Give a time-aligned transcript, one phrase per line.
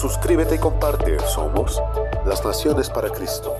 [0.00, 1.16] Suscríbete y comparte.
[1.34, 1.80] Somos
[2.24, 3.56] las Naciones para Cristo.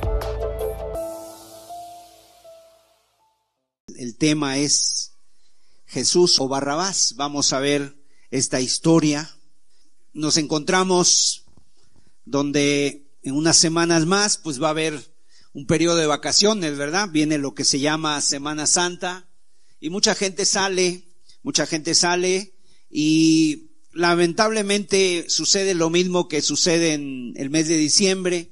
[3.97, 5.15] El tema es
[5.87, 7.15] Jesús o Barrabás.
[7.17, 7.97] Vamos a ver
[8.31, 9.37] esta historia.
[10.13, 11.45] Nos encontramos
[12.25, 15.13] donde en unas semanas más pues va a haber
[15.55, 17.09] un periodo de vacaciones, ¿verdad?
[17.11, 19.29] Viene lo que se llama Semana Santa
[19.81, 21.03] y mucha gente sale,
[21.43, 22.55] mucha gente sale
[22.89, 23.68] y
[23.99, 28.49] lamentablemente sucede lo mismo que sucede en el mes de diciembre,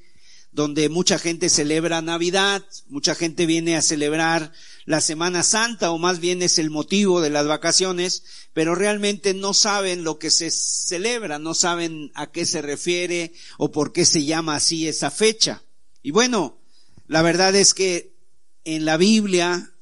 [0.51, 4.53] donde mucha gente celebra Navidad, mucha gente viene a celebrar
[4.87, 9.55] la Semana Santa, o más bien es el motivo de las vacaciones, pero realmente no
[9.55, 14.25] saben lo que se celebra, no saben a qué se refiere o por qué se
[14.25, 15.63] llama así esa fecha.
[16.03, 16.59] Y bueno,
[17.07, 18.17] la verdad es que
[18.65, 19.73] en la Biblia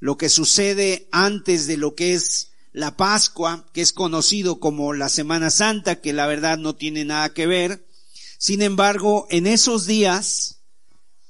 [0.00, 2.45] lo que sucede antes de lo que es
[2.76, 7.32] la Pascua, que es conocido como la Semana Santa, que la verdad no tiene nada
[7.32, 7.88] que ver.
[8.36, 10.60] Sin embargo, en esos días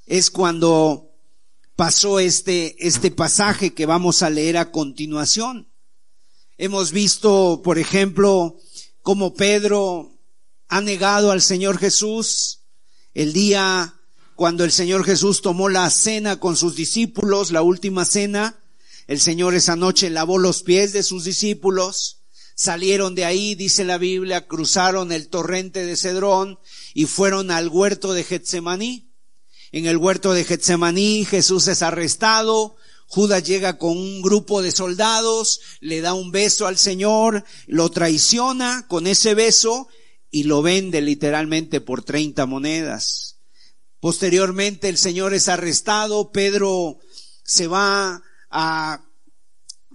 [0.06, 1.12] es cuando
[1.77, 5.69] pasó este, este pasaje que vamos a leer a continuación.
[6.58, 8.58] Hemos visto, por ejemplo,
[9.03, 10.19] cómo Pedro
[10.66, 12.62] ha negado al Señor Jesús
[13.14, 13.94] el día
[14.34, 18.58] cuando el Señor Jesús tomó la cena con sus discípulos, la última cena,
[19.07, 22.23] el Señor esa noche lavó los pies de sus discípulos,
[22.55, 26.59] salieron de ahí, dice la Biblia, cruzaron el torrente de Cedrón
[26.95, 29.12] y fueron al huerto de Getsemaní.
[29.73, 32.77] En el huerto de Getsemaní Jesús es arrestado,
[33.09, 38.87] Judas llega con un grupo de soldados, le da un beso al Señor, lo traiciona
[38.89, 39.89] con ese beso
[40.31, 43.37] y lo vende literalmente por 30 monedas.
[44.00, 46.99] Posteriormente el Señor es arrestado, Pedro
[47.45, 48.22] se va
[48.59, 49.05] a,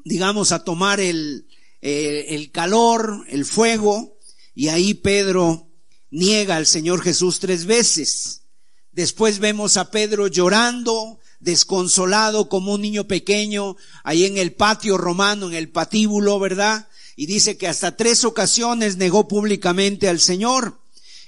[0.06, 1.48] digamos, a tomar el,
[1.82, 4.20] eh, el calor, el fuego,
[4.54, 5.68] y ahí Pedro
[6.12, 8.44] niega al Señor Jesús tres veces.
[8.92, 15.48] Después vemos a Pedro llorando, desconsolado como un niño pequeño, ahí en el patio romano,
[15.48, 16.88] en el patíbulo, ¿verdad?
[17.16, 20.80] Y dice que hasta tres ocasiones negó públicamente al Señor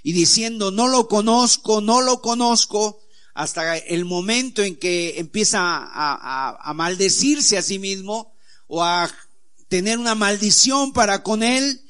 [0.04, 3.00] y diciendo, no lo conozco, no lo conozco,
[3.34, 8.34] hasta el momento en que empieza a, maldecirse a sí mismo
[8.68, 9.10] o a
[9.68, 11.82] tener una maldición para con él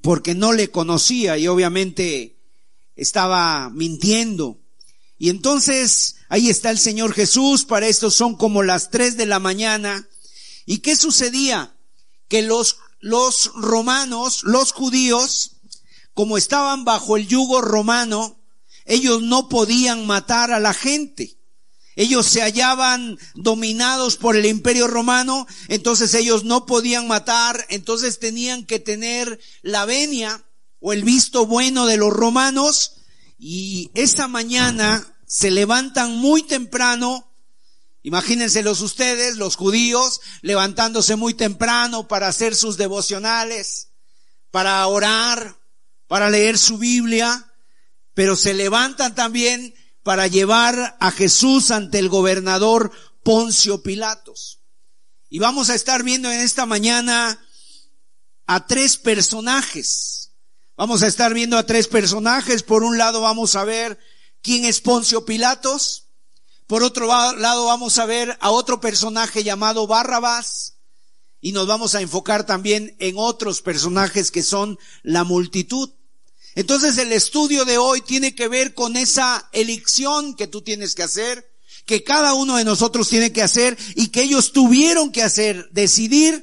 [0.00, 2.36] porque no le conocía y obviamente
[2.94, 4.60] estaba mintiendo.
[5.18, 9.40] Y entonces ahí está el Señor Jesús, para esto son como las tres de la
[9.40, 10.08] mañana.
[10.66, 11.74] ¿Y qué sucedía?
[12.28, 15.56] Que los, los romanos, los judíos,
[16.14, 18.37] como estaban bajo el yugo romano,
[18.88, 21.36] ellos no podían matar a la gente.
[21.94, 28.64] Ellos se hallaban dominados por el imperio romano, entonces ellos no podían matar, entonces tenían
[28.64, 30.44] que tener la venia
[30.80, 32.92] o el visto bueno de los romanos
[33.36, 37.30] y esa mañana se levantan muy temprano,
[38.02, 43.88] imagínenselos ustedes, los judíos, levantándose muy temprano para hacer sus devocionales,
[44.52, 45.58] para orar,
[46.06, 47.47] para leer su Biblia,
[48.18, 52.90] pero se levantan también para llevar a Jesús ante el gobernador
[53.22, 54.58] Poncio Pilatos.
[55.28, 57.40] Y vamos a estar viendo en esta mañana
[58.44, 60.32] a tres personajes.
[60.76, 62.64] Vamos a estar viendo a tres personajes.
[62.64, 64.00] Por un lado vamos a ver
[64.42, 66.08] quién es Poncio Pilatos.
[66.66, 70.78] Por otro lado vamos a ver a otro personaje llamado Barrabás.
[71.40, 75.90] Y nos vamos a enfocar también en otros personajes que son la multitud.
[76.58, 81.04] Entonces el estudio de hoy tiene que ver con esa elección que tú tienes que
[81.04, 81.48] hacer,
[81.86, 86.42] que cada uno de nosotros tiene que hacer y que ellos tuvieron que hacer, decidir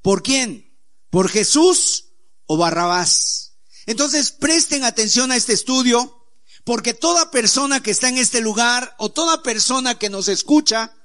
[0.00, 0.74] por quién,
[1.10, 2.06] por Jesús
[2.46, 3.58] o Barrabás.
[3.84, 6.26] Entonces presten atención a este estudio
[6.64, 10.96] porque toda persona que está en este lugar o toda persona que nos escucha,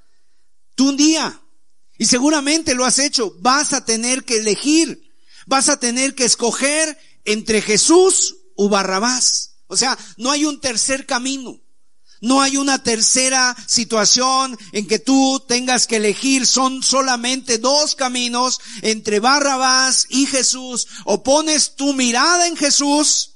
[0.75, 1.41] tú un día,
[1.97, 5.11] y seguramente lo has hecho, vas a tener que elegir,
[5.45, 9.57] vas a tener que escoger entre Jesús o Barrabás.
[9.67, 11.61] O sea, no hay un tercer camino.
[12.21, 16.45] No hay una tercera situación en que tú tengas que elegir.
[16.45, 20.87] Son solamente dos caminos entre Barrabás y Jesús.
[21.05, 23.30] O pones tu mirada en Jesús,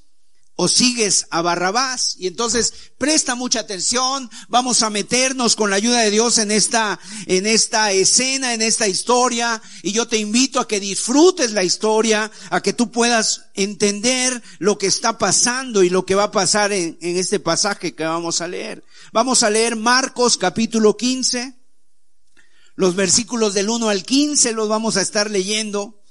[0.55, 2.15] o sigues a Barrabás.
[2.17, 6.99] Y entonces presta mucha atención, vamos a meternos con la ayuda de Dios en esta,
[7.25, 9.61] en esta escena, en esta historia.
[9.83, 14.77] Y yo te invito a que disfrutes la historia, a que tú puedas entender lo
[14.77, 18.41] que está pasando y lo que va a pasar en, en este pasaje que vamos
[18.41, 18.83] a leer.
[19.11, 21.55] Vamos a leer Marcos capítulo 15.
[22.75, 26.01] Los versículos del 1 al 15 los vamos a estar leyendo.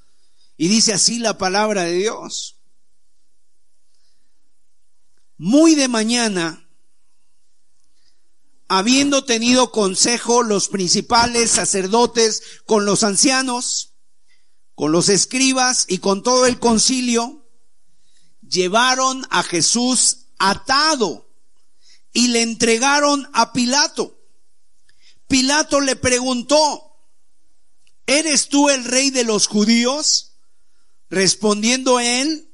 [0.56, 2.54] Y dice así la palabra de Dios.
[5.46, 6.66] Muy de mañana,
[8.66, 13.92] habiendo tenido consejo los principales sacerdotes con los ancianos,
[14.74, 17.46] con los escribas y con todo el concilio,
[18.40, 21.30] llevaron a Jesús atado
[22.14, 24.18] y le entregaron a Pilato.
[25.28, 26.96] Pilato le preguntó,
[28.06, 30.38] ¿eres tú el rey de los judíos?
[31.10, 32.50] Respondiendo él,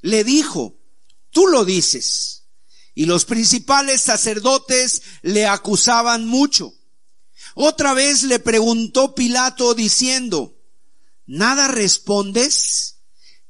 [0.00, 0.77] le dijo,
[1.30, 2.44] tú lo dices.
[2.94, 6.74] Y los principales sacerdotes le acusaban mucho.
[7.54, 10.56] Otra vez le preguntó Pilato diciendo,
[11.26, 12.96] ¿nada respondes?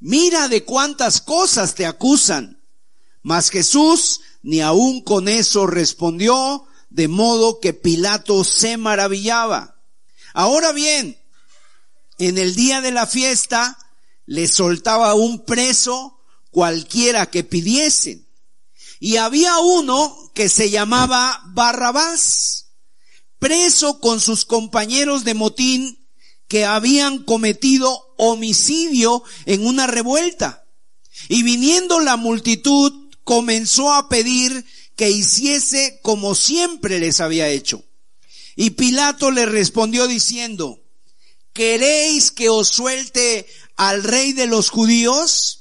[0.00, 2.62] Mira de cuántas cosas te acusan.
[3.22, 9.82] Mas Jesús ni aun con eso respondió, de modo que Pilato se maravillaba.
[10.32, 11.19] Ahora bien,
[12.19, 13.76] en el día de la fiesta
[14.26, 16.18] le soltaba un preso
[16.50, 18.26] cualquiera que pidiesen.
[19.00, 22.70] Y había uno que se llamaba Barrabás,
[23.38, 26.08] preso con sus compañeros de motín
[26.48, 30.64] que habían cometido homicidio en una revuelta.
[31.28, 34.64] Y viniendo la multitud, comenzó a pedir
[34.96, 37.84] que hiciese como siempre les había hecho.
[38.56, 40.82] Y Pilato le respondió diciendo,
[41.52, 43.46] ¿queréis que os suelte
[43.76, 45.57] al rey de los judíos?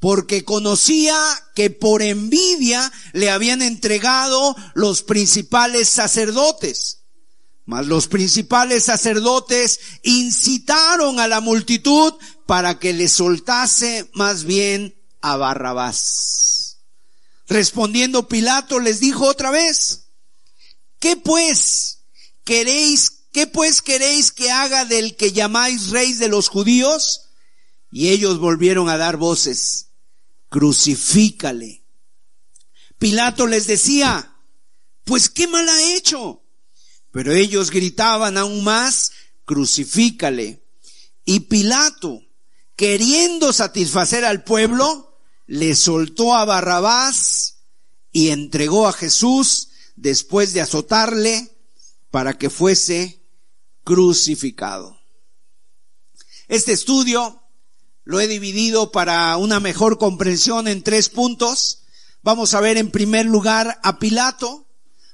[0.00, 1.16] Porque conocía
[1.54, 6.98] que por envidia le habían entregado los principales sacerdotes.
[7.64, 12.14] Mas los principales sacerdotes incitaron a la multitud
[12.46, 16.78] para que le soltase más bien a Barrabás.
[17.48, 20.10] Respondiendo Pilato les dijo otra vez,
[21.00, 22.04] ¿qué pues
[22.44, 27.22] queréis, qué pues queréis que haga del que llamáis rey de los judíos?
[27.90, 29.85] Y ellos volvieron a dar voces
[30.56, 31.84] crucifícale.
[32.98, 34.38] Pilato les decía,
[35.04, 36.44] pues qué mal ha hecho.
[37.10, 39.12] Pero ellos gritaban aún más,
[39.44, 40.64] crucifícale.
[41.26, 42.22] Y Pilato,
[42.74, 47.58] queriendo satisfacer al pueblo, le soltó a Barrabás
[48.10, 51.54] y entregó a Jesús después de azotarle
[52.10, 53.22] para que fuese
[53.84, 54.98] crucificado.
[56.48, 57.42] Este estudio
[58.06, 61.82] lo he dividido para una mejor comprensión en tres puntos.
[62.22, 64.68] Vamos a ver en primer lugar a Pilato,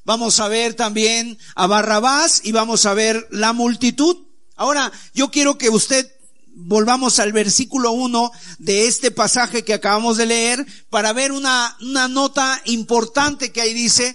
[0.04, 4.18] vamos a ver también a Barrabás y vamos a ver la multitud.
[4.56, 6.06] Ahora, yo quiero que usted
[6.54, 12.08] volvamos al versículo 1 de este pasaje que acabamos de leer para ver una, una
[12.08, 14.14] nota importante que ahí dice,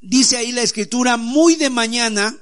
[0.00, 2.34] dice ahí la escritura, muy de mañana,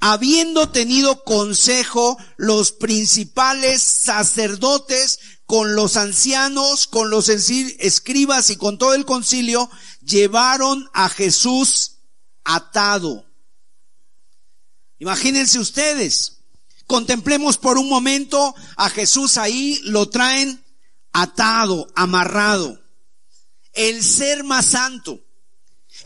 [0.00, 8.94] habiendo tenido consejo los principales sacerdotes con los ancianos, con los escribas y con todo
[8.94, 9.70] el concilio,
[10.02, 11.98] llevaron a Jesús
[12.44, 13.26] atado.
[14.98, 16.38] Imagínense ustedes,
[16.86, 20.64] contemplemos por un momento a Jesús ahí, lo traen
[21.12, 22.80] atado, amarrado.
[23.72, 25.25] El ser más santo,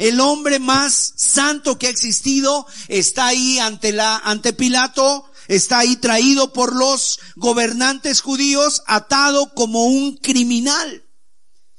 [0.00, 5.97] el hombre más santo que ha existido está ahí ante la, ante Pilato, está ahí
[5.97, 11.04] traído por los gobernantes judíos, atado como un criminal.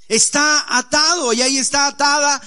[0.07, 2.39] Está atado y ahí está atada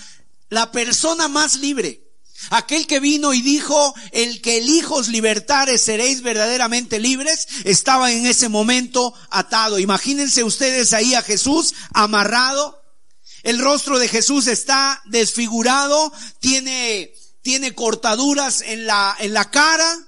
[0.49, 2.05] la persona más libre.
[2.51, 8.49] Aquel que vino y dijo, el que elijos libertares seréis verdaderamente libres, estaba en ese
[8.49, 9.81] momento atado.
[9.81, 12.84] Imagínense ustedes ahí a Jesús amarrado,
[13.45, 19.99] el rostro de Jesús está desfigurado, tiene, tiene cortaduras en la, en la cara,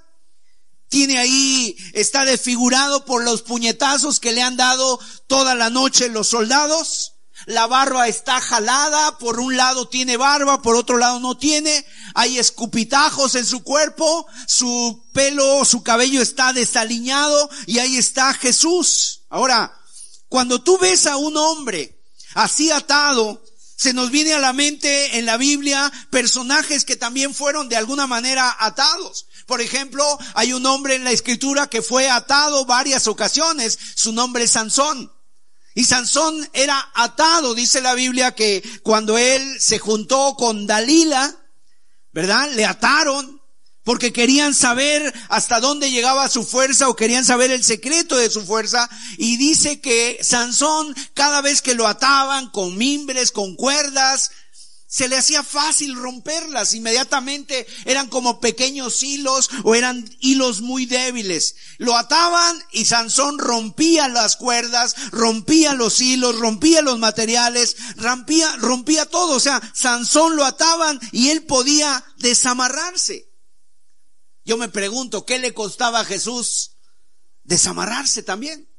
[0.89, 6.29] tiene ahí, está desfigurado por los puñetazos que le han dado toda la noche los
[6.29, 7.13] soldados.
[7.45, 11.85] La barba está jalada, por un lado tiene barba, por otro lado no tiene.
[12.15, 19.25] Hay escupitajos en su cuerpo, su pelo, su cabello está desaliñado y ahí está Jesús.
[19.29, 19.79] Ahora,
[20.29, 21.96] cuando tú ves a un hombre
[22.37, 23.43] así atado,
[23.77, 28.07] se nos viene a la mente en la Biblia personajes que también fueron de alguna
[28.07, 29.27] manera atados.
[29.47, 33.79] Por ejemplo, hay un hombre en la escritura que fue atado varias ocasiones.
[33.95, 35.13] Su nombre es Sansón.
[35.75, 41.37] Y Sansón era atado, dice la Biblia que cuando él se juntó con Dalila,
[42.13, 42.51] ¿verdad?
[42.53, 43.36] Le ataron
[43.87, 48.45] porque querían saber hasta dónde llegaba su fuerza o querían saber el secreto de su
[48.45, 48.91] fuerza.
[49.17, 54.33] Y dice que Sansón, cada vez que lo ataban con mimbres, con cuerdas,
[54.89, 56.75] se le hacía fácil romperlas.
[56.75, 61.55] Inmediatamente eran como pequeños hilos o eran hilos muy débiles.
[61.79, 69.07] Lo ataban y Sansón rompía las cuerdas, rompía los hilos, rompía los materiales, rompía, rompía
[69.07, 69.37] todo.
[69.37, 73.26] O sea, Sansón lo ataban y él podía desamarrarse.
[74.47, 76.77] Yo me pregunto, ¿qué le costaba a Jesús
[77.43, 78.71] desamarrarse también?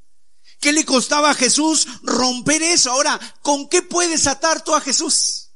[0.61, 2.89] ¿Qué le costaba a Jesús romper eso?
[2.89, 5.49] Ahora, ¿con qué puedes atar tú a Jesús?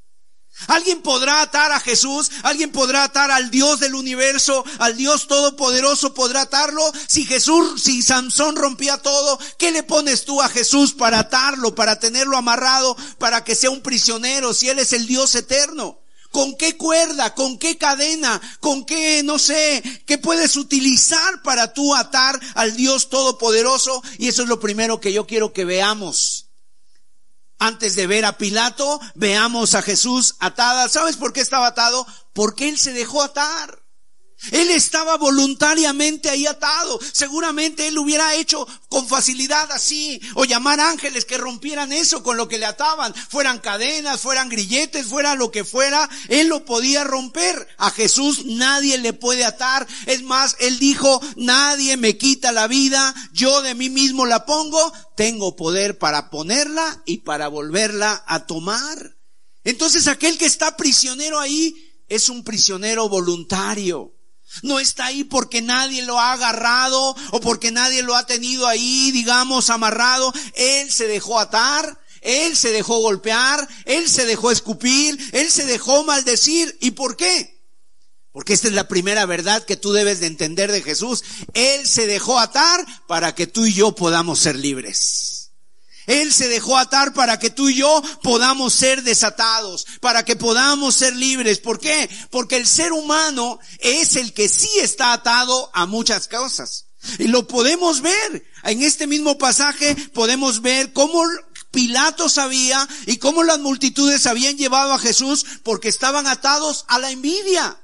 [0.68, 2.30] ¿Alguien podrá atar a Jesús?
[2.44, 4.66] ¿Alguien podrá atar al Dios del universo?
[4.80, 6.84] ¿Al Dios todopoderoso podrá atarlo?
[7.08, 12.00] Si Jesús, si Sansón rompía todo, ¿qué le pones tú a Jesús para atarlo, para
[12.00, 16.01] tenerlo amarrado, para que sea un prisionero, si Él es el Dios eterno?
[16.32, 17.36] ¿Con qué cuerda?
[17.36, 18.42] ¿Con qué cadena?
[18.62, 24.02] ¿Con qué, no sé, qué puedes utilizar para tú atar al Dios Todopoderoso?
[24.18, 26.48] Y eso es lo primero que yo quiero que veamos.
[27.60, 30.90] Antes de ver a Pilato, veamos a Jesús atada.
[30.90, 32.08] ¿Sabes por qué estaba atado?
[32.34, 33.81] Porque él se dejó atar.
[34.50, 37.00] Él estaba voluntariamente ahí atado.
[37.12, 42.48] Seguramente él hubiera hecho con facilidad así, o llamar ángeles que rompieran eso con lo
[42.48, 47.68] que le ataban, fueran cadenas, fueran grilletes, fuera lo que fuera, él lo podía romper.
[47.78, 49.88] A Jesús nadie le puede atar.
[50.08, 54.92] Es más, él dijo, nadie me quita la vida, yo de mí mismo la pongo,
[55.16, 59.18] tengo poder para ponerla y para volverla a tomar.
[59.64, 61.76] Entonces aquel que está prisionero ahí
[62.08, 64.14] es un prisionero voluntario.
[64.64, 69.12] No está ahí porque nadie lo ha agarrado o porque nadie lo ha tenido ahí,
[69.12, 70.34] digamos, amarrado.
[70.54, 76.04] Él se dejó atar, él se dejó golpear, él se dejó escupir, él se dejó
[76.04, 76.78] maldecir.
[76.82, 77.62] ¿Y por qué?
[78.32, 81.24] Porque esta es la primera verdad que tú debes de entender de Jesús.
[81.54, 85.41] Él se dejó atar para que tú y yo podamos ser libres.
[86.08, 90.96] Él se dejó atar para que tú y yo podamos ser desatados, para que podamos
[90.96, 91.60] ser libres.
[91.60, 92.10] ¿Por qué?
[92.30, 96.86] Porque el ser humano es el que sí está atado a muchas cosas.
[97.20, 98.46] Y lo podemos ver.
[98.64, 101.24] En este mismo pasaje podemos ver cómo
[101.72, 107.12] Pilato sabía y cómo las multitudes habían llevado a Jesús porque estaban atados a la
[107.12, 107.78] envidia.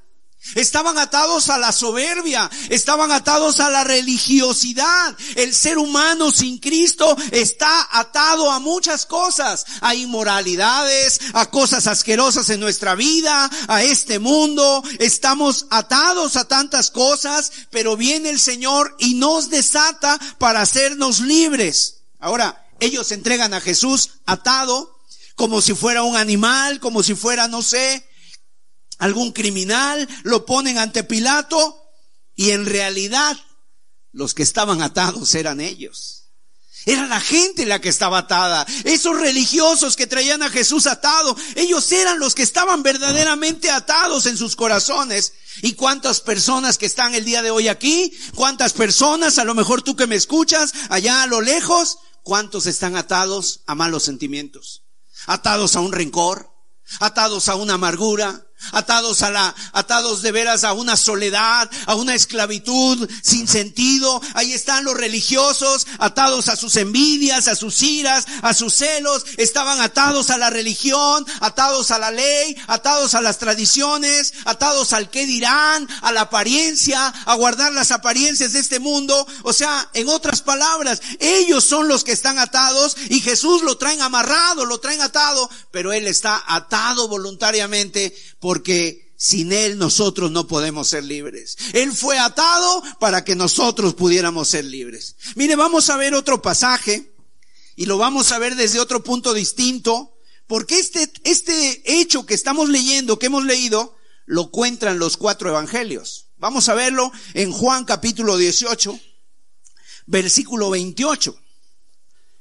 [0.54, 5.16] Estaban atados a la soberbia, estaban atados a la religiosidad.
[5.34, 12.48] El ser humano sin Cristo está atado a muchas cosas, a inmoralidades, a cosas asquerosas
[12.50, 14.82] en nuestra vida, a este mundo.
[14.98, 22.04] Estamos atados a tantas cosas, pero viene el Señor y nos desata para hacernos libres.
[22.20, 24.98] Ahora, ellos entregan a Jesús atado,
[25.34, 28.08] como si fuera un animal, como si fuera, no sé,
[28.98, 31.80] algún criminal, lo ponen ante Pilato
[32.34, 33.36] y en realidad
[34.12, 36.18] los que estaban atados eran ellos.
[36.86, 38.66] Era la gente la que estaba atada.
[38.84, 44.38] Esos religiosos que traían a Jesús atado, ellos eran los que estaban verdaderamente atados en
[44.38, 45.34] sus corazones.
[45.60, 48.16] ¿Y cuántas personas que están el día de hoy aquí?
[48.34, 52.96] ¿Cuántas personas, a lo mejor tú que me escuchas, allá a lo lejos, cuántos están
[52.96, 54.84] atados a malos sentimientos?
[55.26, 56.50] Atados a un rencor,
[57.00, 62.14] atados a una amargura, atados a la, atados de veras a una soledad, a una
[62.14, 64.20] esclavitud sin sentido.
[64.34, 69.24] Ahí están los religiosos, atados a sus envidias, a sus iras, a sus celos.
[69.36, 75.10] Estaban atados a la religión, atados a la ley, atados a las tradiciones, atados al
[75.10, 79.26] qué dirán, a la apariencia, a guardar las apariencias de este mundo.
[79.42, 84.02] O sea, en otras palabras, ellos son los que están atados y Jesús lo traen
[84.02, 88.14] amarrado, lo traen atado, pero Él está atado voluntariamente
[88.48, 91.58] porque sin Él nosotros no podemos ser libres.
[91.74, 95.16] Él fue atado para que nosotros pudiéramos ser libres.
[95.34, 97.12] Mire, vamos a ver otro pasaje
[97.76, 102.70] y lo vamos a ver desde otro punto distinto, porque este, este hecho que estamos
[102.70, 106.28] leyendo, que hemos leído, lo cuentan los cuatro evangelios.
[106.38, 108.98] Vamos a verlo en Juan capítulo 18,
[110.06, 111.38] versículo 28.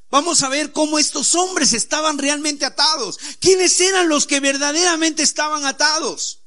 [0.09, 3.17] Vamos a ver cómo estos hombres estaban realmente atados.
[3.39, 6.43] ¿Quiénes eran los que verdaderamente estaban atados?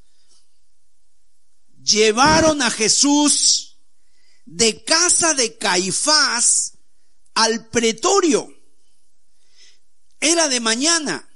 [1.82, 3.78] Llevaron a Jesús
[4.46, 6.78] de casa de Caifás
[7.34, 8.48] al pretorio.
[10.20, 11.28] Era de mañana.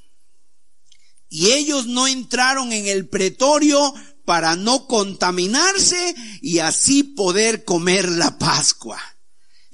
[1.29, 3.93] Y ellos no entraron en el pretorio
[4.25, 9.14] para no contaminarse y así poder comer la Pascua.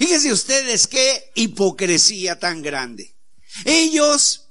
[0.00, 3.14] Fíjense ustedes qué hipocresía tan grande.
[3.66, 4.46] Ellos,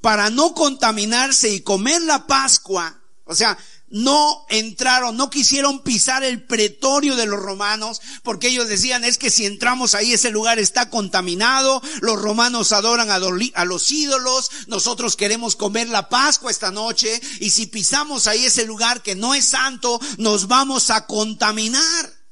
[0.00, 3.58] para no contaminarse y comer la Pascua, o sea,
[3.90, 9.28] no entraron, no quisieron pisar el pretorio de los romanos, porque ellos decían, es que
[9.28, 15.54] si entramos ahí ese lugar está contaminado, los romanos adoran a, los ídolos, nosotros queremos
[15.54, 20.00] comer la Pascua esta noche, y si pisamos ahí ese lugar que no es santo,
[20.16, 22.23] nos vamos a contaminar.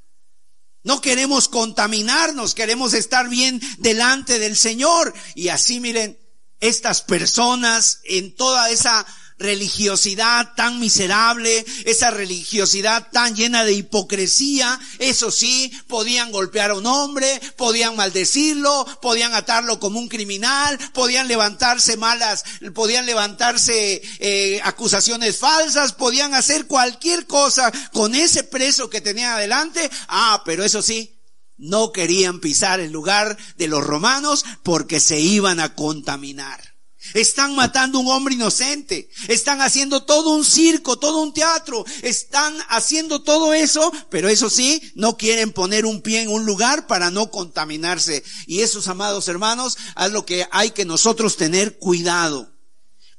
[0.84, 5.14] No queremos contaminarnos, queremos estar bien delante del Señor.
[5.34, 6.18] Y así miren,
[6.60, 9.06] estas personas en toda esa
[9.42, 16.86] religiosidad tan miserable, esa religiosidad tan llena de hipocresía, eso sí, podían golpear a un
[16.86, 22.44] hombre, podían maldecirlo, podían atarlo como un criminal, podían levantarse malas,
[22.74, 29.90] podían levantarse eh, acusaciones falsas, podían hacer cualquier cosa con ese preso que tenían adelante.
[30.08, 31.18] Ah, pero eso sí,
[31.56, 36.71] no querían pisar el lugar de los romanos porque se iban a contaminar.
[37.14, 39.08] Están matando a un hombre inocente.
[39.28, 41.84] Están haciendo todo un circo, todo un teatro.
[42.02, 46.86] Están haciendo todo eso, pero eso sí, no quieren poner un pie en un lugar
[46.86, 48.22] para no contaminarse.
[48.46, 52.51] Y esos amados hermanos, es lo que hay que nosotros tener cuidado.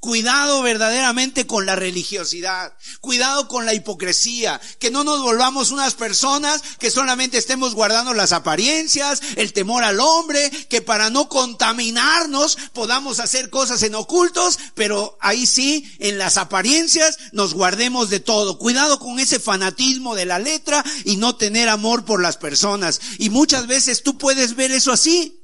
[0.04, 2.74] Cuidado verdaderamente con la religiosidad.
[3.00, 4.60] Cuidado con la hipocresía.
[4.78, 10.02] Que no nos volvamos unas personas que solamente estemos guardando las apariencias, el temor al
[10.02, 16.36] hombre, que para no contaminarnos podamos hacer cosas en ocultos, pero ahí sí, en las
[16.36, 18.58] apariencias nos guardemos de todo.
[18.58, 23.00] Cuidado con ese fanatismo de la letra y no tener amor por las personas.
[23.20, 25.43] Y muchas veces tú puedes ver eso así.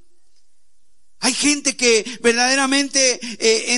[1.21, 3.75] Hay gente que verdaderamente eh,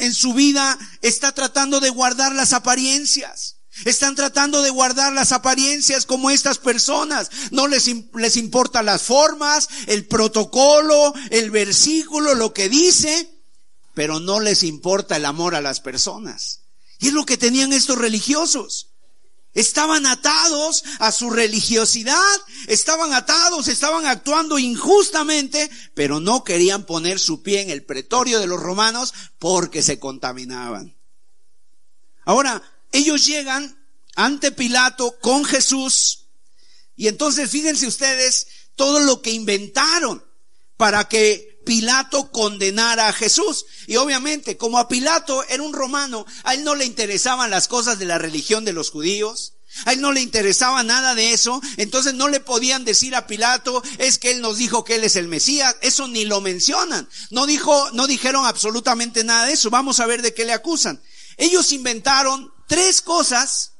[0.00, 3.56] en, su vida está tratando de guardar las apariencias.
[3.84, 7.30] Están tratando de guardar las apariencias como estas personas.
[7.50, 13.28] No les, les importa las formas, el protocolo, el versículo, lo que dice,
[13.94, 16.60] pero no les importa el amor a las personas.
[17.00, 18.93] Y es lo que tenían estos religiosos.
[19.54, 22.36] Estaban atados a su religiosidad,
[22.66, 28.48] estaban atados, estaban actuando injustamente, pero no querían poner su pie en el pretorio de
[28.48, 30.96] los romanos porque se contaminaban.
[32.24, 33.78] Ahora, ellos llegan
[34.16, 36.26] ante Pilato con Jesús
[36.96, 40.24] y entonces fíjense ustedes todo lo que inventaron
[40.76, 43.66] para que Pilato condenara a Jesús.
[43.86, 47.98] Y obviamente, como a Pilato era un romano, a él no le interesaban las cosas
[47.98, 49.54] de la religión de los judíos.
[49.86, 53.82] A él no le interesaba nada de eso, entonces no le podían decir a Pilato,
[53.98, 57.08] es que él nos dijo que él es el Mesías, eso ni lo mencionan.
[57.30, 59.70] No dijo, no dijeron absolutamente nada de eso.
[59.70, 61.02] Vamos a ver de qué le acusan.
[61.36, 63.72] Ellos inventaron tres cosas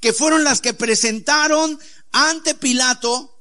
[0.00, 1.78] que fueron las que presentaron
[2.12, 3.39] ante Pilato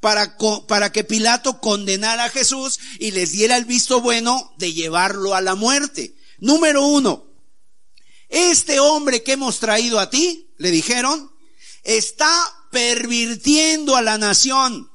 [0.00, 5.34] para, para que Pilato condenara a Jesús y les diera el visto bueno de llevarlo
[5.34, 6.14] a la muerte.
[6.38, 7.26] Número uno,
[8.28, 11.32] este hombre que hemos traído a ti, le dijeron,
[11.82, 12.30] está
[12.70, 14.90] pervirtiendo a la nación.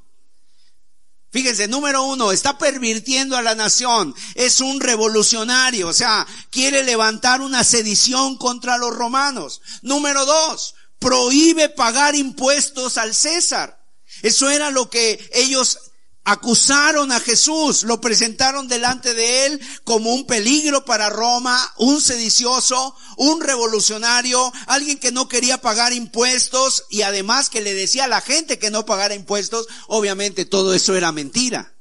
[1.32, 4.14] Fíjense, número uno, está pervirtiendo a la nación.
[4.36, 9.62] Es un revolucionario, o sea, quiere levantar una sedición contra los romanos.
[9.82, 13.83] Número dos, prohíbe pagar impuestos al César.
[14.24, 15.78] Eso era lo que ellos
[16.24, 22.96] acusaron a Jesús, lo presentaron delante de él como un peligro para Roma, un sedicioso,
[23.18, 28.22] un revolucionario, alguien que no quería pagar impuestos y además que le decía a la
[28.22, 29.68] gente que no pagara impuestos.
[29.88, 31.74] Obviamente todo eso era mentira.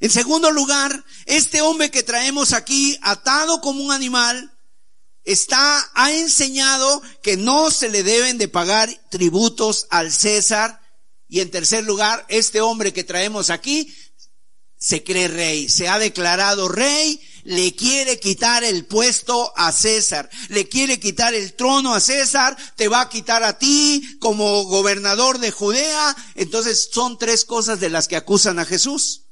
[0.00, 4.52] En segundo lugar, este hombre que traemos aquí atado como un animal,
[5.24, 10.80] está, ha enseñado que no se le deben de pagar tributos al César,
[11.28, 13.92] y en tercer lugar, este hombre que traemos aquí
[14.78, 20.68] se cree rey, se ha declarado rey, le quiere quitar el puesto a César, le
[20.68, 25.50] quiere quitar el trono a César, te va a quitar a ti como gobernador de
[25.50, 26.16] Judea.
[26.34, 29.22] Entonces son tres cosas de las que acusan a Jesús.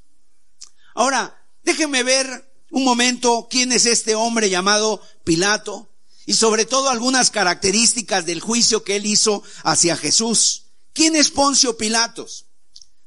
[0.94, 5.90] Ahora, déjenme ver un momento quién es este hombre llamado Pilato
[6.24, 10.63] y sobre todo algunas características del juicio que él hizo hacia Jesús.
[10.94, 12.46] ¿Quién es Poncio Pilatos?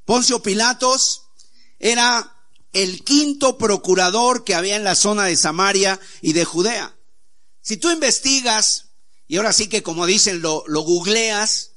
[0.06, 1.24] Poncio Pilatos
[1.80, 2.36] era
[2.74, 6.96] el quinto procurador que había en la zona de Samaria y de Judea.
[7.62, 8.90] Si tú investigas,
[9.26, 11.72] y ahora sí que como dicen, lo, lo googleas,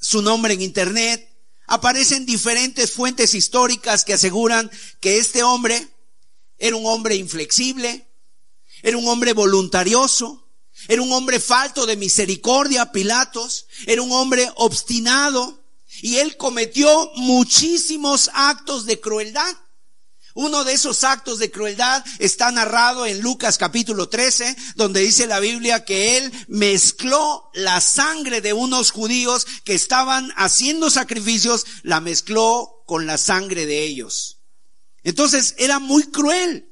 [0.00, 1.28] su nombre en internet,
[1.66, 5.88] aparecen diferentes fuentes históricas que aseguran que este hombre
[6.56, 8.08] era un hombre inflexible,
[8.82, 10.47] era un hombre voluntarioso,
[10.86, 13.66] era un hombre falto de misericordia, Pilatos.
[13.86, 15.64] Era un hombre obstinado.
[16.02, 19.56] Y él cometió muchísimos actos de crueldad.
[20.34, 25.40] Uno de esos actos de crueldad está narrado en Lucas capítulo 13, donde dice la
[25.40, 32.84] Biblia que él mezcló la sangre de unos judíos que estaban haciendo sacrificios, la mezcló
[32.86, 34.38] con la sangre de ellos.
[35.02, 36.67] Entonces era muy cruel.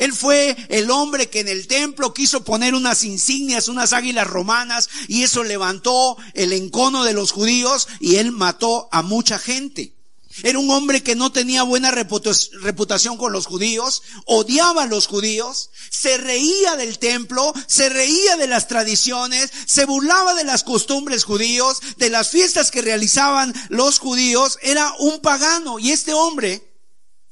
[0.00, 4.88] Él fue el hombre que en el templo quiso poner unas insignias, unas águilas romanas,
[5.08, 9.94] y eso levantó el encono de los judíos y él mató a mucha gente.
[10.42, 15.68] Era un hombre que no tenía buena reputación con los judíos, odiaba a los judíos,
[15.90, 21.78] se reía del templo, se reía de las tradiciones, se burlaba de las costumbres judíos,
[21.98, 26.72] de las fiestas que realizaban los judíos, era un pagano y este hombre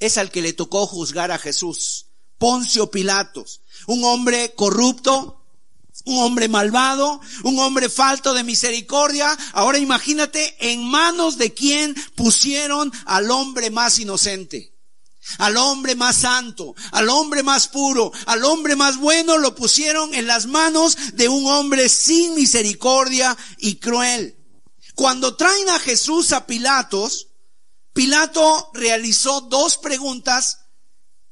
[0.00, 2.07] es al que le tocó juzgar a Jesús.
[2.38, 5.38] Poncio Pilatos, un hombre corrupto,
[6.04, 9.36] un hombre malvado, un hombre falto de misericordia.
[9.52, 14.74] Ahora imagínate en manos de quien pusieron al hombre más inocente.
[15.36, 20.26] Al hombre más santo, al hombre más puro, al hombre más bueno lo pusieron en
[20.26, 24.38] las manos de un hombre sin misericordia y cruel.
[24.94, 27.28] Cuando traen a Jesús a Pilatos,
[27.92, 30.60] Pilato realizó dos preguntas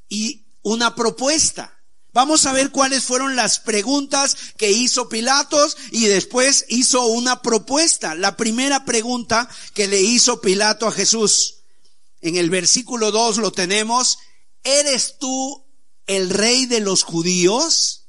[0.08, 1.80] y una propuesta.
[2.12, 8.16] Vamos a ver cuáles fueron las preguntas que hizo Pilatos y después hizo una propuesta.
[8.16, 11.58] La primera pregunta que le hizo Pilato a Jesús.
[12.20, 14.18] En el versículo 2 lo tenemos.
[14.64, 15.64] ¿Eres tú
[16.08, 18.08] el rey de los judíos?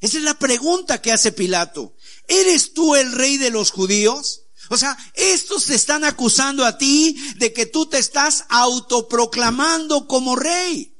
[0.00, 1.94] Esa es la pregunta que hace Pilato.
[2.28, 4.44] ¿Eres tú el rey de los judíos?
[4.70, 10.34] O sea, estos te están acusando a ti de que tú te estás autoproclamando como
[10.34, 10.96] rey.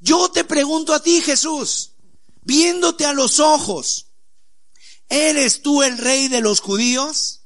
[0.00, 1.92] Yo te pregunto a ti, Jesús,
[2.42, 4.12] viéndote a los ojos,
[5.08, 7.42] ¿eres tú el rey de los judíos?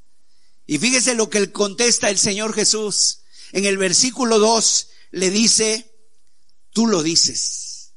[0.67, 3.21] Y fíjese lo que contesta el Señor Jesús.
[3.53, 5.95] En el versículo 2 le dice,
[6.73, 7.93] tú lo dices.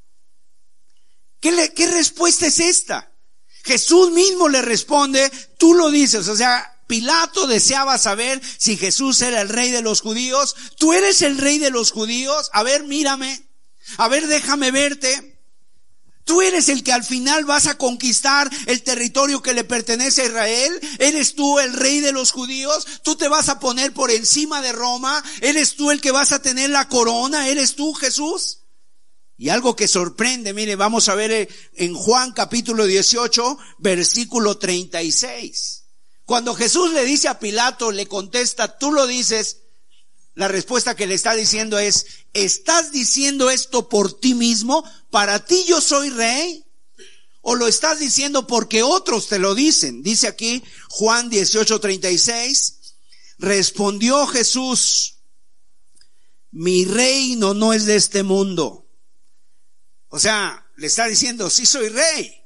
[1.39, 3.11] ¿Qué, ¿Qué respuesta es esta?
[3.63, 6.27] Jesús mismo le responde, tú lo dices.
[6.27, 10.55] O sea, Pilato deseaba saber si Jesús era el rey de los judíos.
[10.77, 12.49] ¿Tú eres el rey de los judíos?
[12.53, 13.47] A ver, mírame.
[13.97, 15.35] A ver, déjame verte.
[16.25, 20.25] Tú eres el que al final vas a conquistar el territorio que le pertenece a
[20.25, 20.79] Israel.
[20.97, 22.87] Eres tú el rey de los judíos.
[23.03, 25.23] Tú te vas a poner por encima de Roma.
[25.41, 27.47] Eres tú el que vas a tener la corona.
[27.47, 28.61] Eres tú Jesús.
[29.37, 35.83] Y algo que sorprende, mire, vamos a ver eh, en Juan capítulo 18, versículo 36.
[36.23, 39.64] Cuando Jesús le dice a Pilato, le contesta, tú lo dices,
[40.35, 44.83] la respuesta que le está diciendo es, ¿estás diciendo esto por ti mismo?
[45.09, 46.65] ¿Para ti yo soy rey?
[47.41, 50.03] ¿O lo estás diciendo porque otros te lo dicen?
[50.03, 52.73] Dice aquí Juan 18:36,
[53.37, 55.19] respondió Jesús,
[56.51, 58.87] mi reino no es de este mundo.
[60.09, 62.43] O sea, le está diciendo, sí soy rey,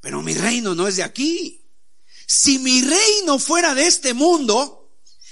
[0.00, 1.64] pero mi reino no es de aquí.
[2.26, 4.79] Si mi reino fuera de este mundo,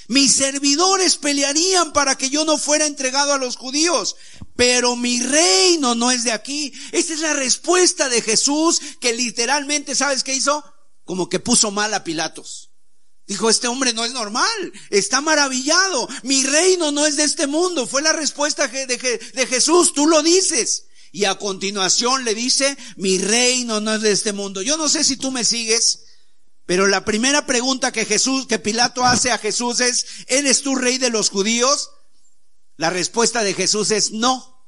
[0.09, 4.17] mis servidores pelearían para que yo no fuera entregado a los judíos,
[4.57, 6.73] pero mi reino no es de aquí.
[6.93, 10.65] Esta es la respuesta de Jesús que literalmente, ¿sabes qué hizo?
[11.05, 12.71] Como que puso mal a Pilatos.
[13.27, 17.87] Dijo, este hombre no es normal, está maravillado, mi reino no es de este mundo.
[17.87, 20.87] Fue la respuesta de, de Jesús, tú lo dices.
[21.13, 24.63] Y a continuación le dice, mi reino no es de este mundo.
[24.63, 26.08] Yo no sé si tú me sigues,
[26.69, 30.99] pero la primera pregunta que Jesús, que Pilato hace a Jesús es, ¿eres tú rey
[30.99, 31.93] de los judíos?
[32.77, 34.67] La respuesta de Jesús es no.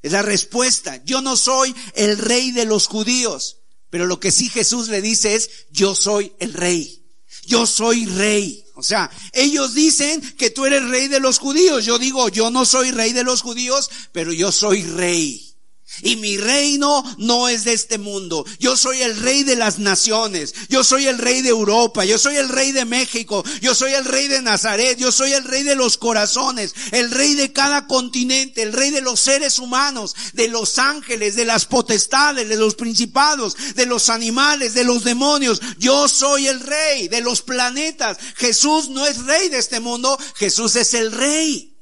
[0.00, 1.04] Es la respuesta.
[1.04, 3.58] Yo no soy el rey de los judíos.
[3.90, 7.04] Pero lo que sí Jesús le dice es, yo soy el rey.
[7.44, 8.64] Yo soy rey.
[8.74, 11.84] O sea, ellos dicen que tú eres rey de los judíos.
[11.84, 15.53] Yo digo, yo no soy rey de los judíos, pero yo soy rey.
[16.02, 18.44] Y mi reino no es de este mundo.
[18.58, 20.54] Yo soy el rey de las naciones.
[20.68, 22.04] Yo soy el rey de Europa.
[22.04, 23.44] Yo soy el rey de México.
[23.60, 24.98] Yo soy el rey de Nazaret.
[24.98, 26.74] Yo soy el rey de los corazones.
[26.90, 28.62] El rey de cada continente.
[28.62, 30.16] El rey de los seres humanos.
[30.32, 31.36] De los ángeles.
[31.36, 32.48] De las potestades.
[32.48, 33.56] De los principados.
[33.74, 34.74] De los animales.
[34.74, 35.60] De los demonios.
[35.78, 38.18] Yo soy el rey de los planetas.
[38.36, 40.18] Jesús no es rey de este mundo.
[40.34, 41.73] Jesús es el rey.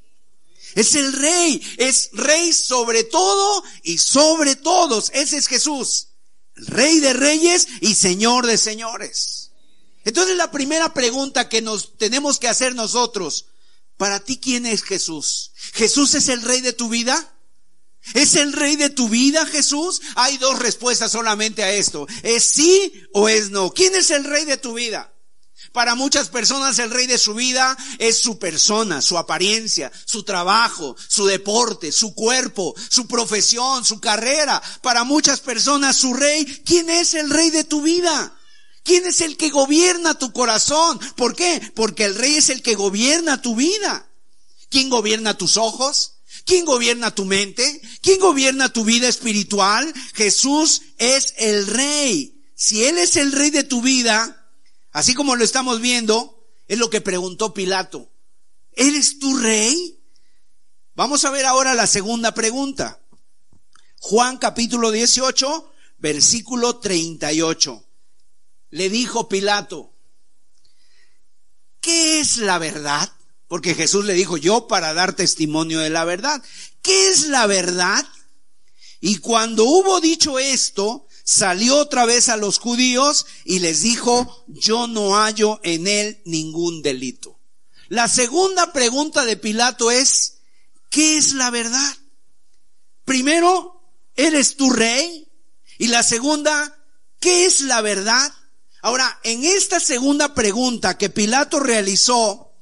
[0.75, 5.11] Es el rey, es rey sobre todo y sobre todos.
[5.15, 6.09] Ese es Jesús,
[6.55, 9.51] rey de reyes y señor de señores.
[10.05, 13.47] Entonces la primera pregunta que nos tenemos que hacer nosotros,
[13.97, 15.53] para ti quién es Jesús?
[15.75, 17.37] ¿Jesús es el rey de tu vida?
[18.15, 20.03] ¿Es el rey de tu vida Jesús?
[20.17, 22.09] Hay dos respuestas solamente a esto.
[22.23, 23.73] ¿Es sí o es no?
[23.73, 25.12] ¿Quién es el rey de tu vida?
[25.73, 30.95] Para muchas personas el rey de su vida es su persona, su apariencia, su trabajo,
[31.09, 34.63] su deporte, su cuerpo, su profesión, su carrera.
[34.83, 38.37] Para muchas personas su rey, ¿quién es el rey de tu vida?
[38.85, 41.01] ¿Quién es el que gobierna tu corazón?
[41.17, 41.73] ¿Por qué?
[41.75, 44.07] Porque el rey es el que gobierna tu vida.
[44.69, 46.15] ¿Quién gobierna tus ojos?
[46.45, 47.81] ¿Quién gobierna tu mente?
[48.03, 49.93] ¿Quién gobierna tu vida espiritual?
[50.15, 52.43] Jesús es el rey.
[52.57, 54.42] Si Él es el rey de tu vida,
[54.93, 58.11] así como lo estamos viendo, es lo que preguntó Pilato.
[58.73, 59.99] ¿Eres tu rey?
[60.95, 63.01] Vamos a ver ahora la segunda pregunta.
[63.99, 67.85] Juan capítulo 18, versículo 38.
[68.71, 69.93] Le dijo Pilato,
[71.81, 73.13] ¿qué es la verdad?
[73.49, 76.43] Porque Jesús le dijo, yo para dar testimonio de la verdad.
[76.81, 78.07] ¿Qué es la verdad?
[79.01, 84.87] Y cuando hubo dicho esto, salió otra vez a los judíos y les dijo, yo
[84.87, 87.39] no hallo en él ningún delito.
[87.89, 90.39] La segunda pregunta de Pilato es,
[90.91, 91.97] ¿qué es la verdad?
[93.05, 93.83] Primero,
[94.17, 95.29] ¿eres tu rey?
[95.79, 96.79] Y la segunda,
[97.21, 98.33] ¿qué es la verdad?
[98.81, 102.53] Ahora, en esta segunda pregunta que Pilato realizó,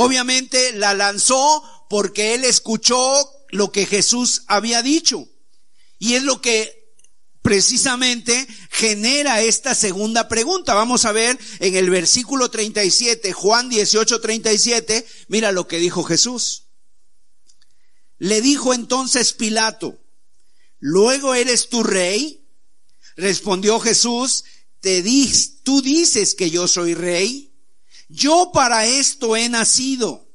[0.00, 3.02] Obviamente la lanzó porque él escuchó
[3.48, 5.28] lo que Jesús había dicho.
[5.98, 6.77] Y es lo que
[7.42, 10.74] precisamente genera esta segunda pregunta.
[10.74, 16.64] Vamos a ver en el versículo 37, Juan 18, 37, mira lo que dijo Jesús.
[18.18, 19.98] Le dijo entonces Pilato,
[20.78, 22.44] luego eres tu rey.
[23.16, 24.44] Respondió Jesús,
[24.80, 27.52] te dis, tú dices que yo soy rey.
[28.08, 30.28] Yo para esto he nacido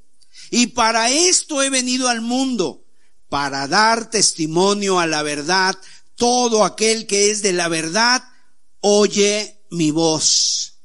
[0.51, 2.85] y para esto he venido al mundo,
[3.27, 5.75] para dar testimonio a la verdad.
[6.15, 8.23] Todo aquel que es de la verdad,
[8.81, 10.75] oye mi voz.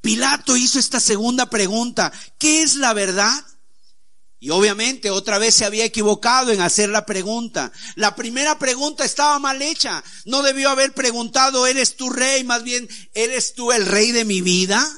[0.00, 2.12] Pilato hizo esta segunda pregunta.
[2.38, 3.44] ¿Qué es la verdad?
[4.38, 7.72] Y obviamente otra vez se había equivocado en hacer la pregunta.
[7.94, 10.04] La primera pregunta estaba mal hecha.
[10.24, 12.44] No debió haber preguntado, ¿eres tú rey?
[12.44, 14.88] Más bien, ¿eres tú el rey de mi vida?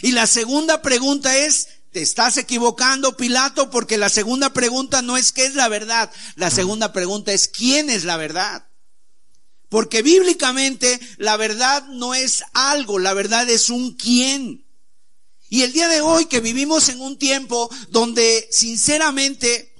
[0.00, 5.30] Y la segunda pregunta es, te estás equivocando, Pilato, porque la segunda pregunta no es
[5.30, 8.66] qué es la verdad, la segunda pregunta es quién es la verdad.
[9.72, 14.66] Porque bíblicamente la verdad no es algo, la verdad es un quién.
[15.48, 19.70] Y el día de hoy que vivimos en un tiempo donde sinceramente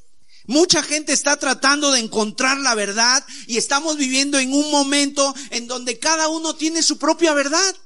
[0.47, 5.69] Mucha gente está tratando de encontrar la verdad y estamos viviendo en un momento en
[5.69, 7.77] donde cada uno tiene su propia verdad.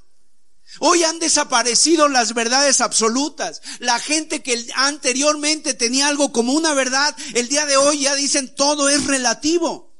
[0.78, 3.60] Hoy han desaparecido las verdades absolutas.
[3.78, 8.54] La gente que anteriormente tenía algo como una verdad, el día de hoy ya dicen
[8.54, 9.95] todo es relativo.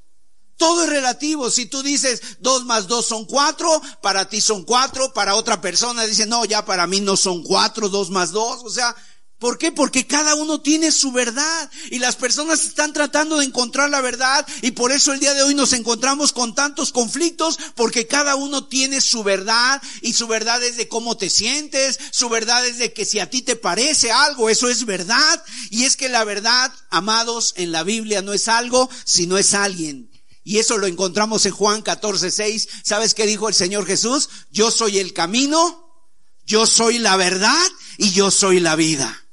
[0.57, 1.51] Todo es relativo.
[1.51, 6.07] Si tú dices dos más dos son cuatro, para ti son cuatro, para otra persona
[6.07, 8.62] dice no, ya para mí no son cuatro, dos más dos.
[8.64, 8.97] O sea,
[9.38, 9.71] ¿Por qué?
[9.71, 14.47] Porque cada uno tiene su verdad y las personas están tratando de encontrar la verdad
[14.62, 18.66] y por eso el día de hoy nos encontramos con tantos conflictos porque cada uno
[18.66, 22.95] tiene su verdad y su verdad es de cómo te sientes, su verdad es de
[22.95, 26.73] que si a ti te parece algo, eso es verdad y es que la verdad,
[26.88, 30.15] amados, en la Biblia no es algo, sino es alguien.
[30.46, 32.68] Y eso lo encontramos en Juan 14, 6.
[32.85, 34.28] ¿Sabes qué dijo el Señor Jesús?
[34.52, 36.06] Yo soy el camino,
[36.46, 37.66] yo soy la verdad
[37.98, 39.26] y yo soy la vida.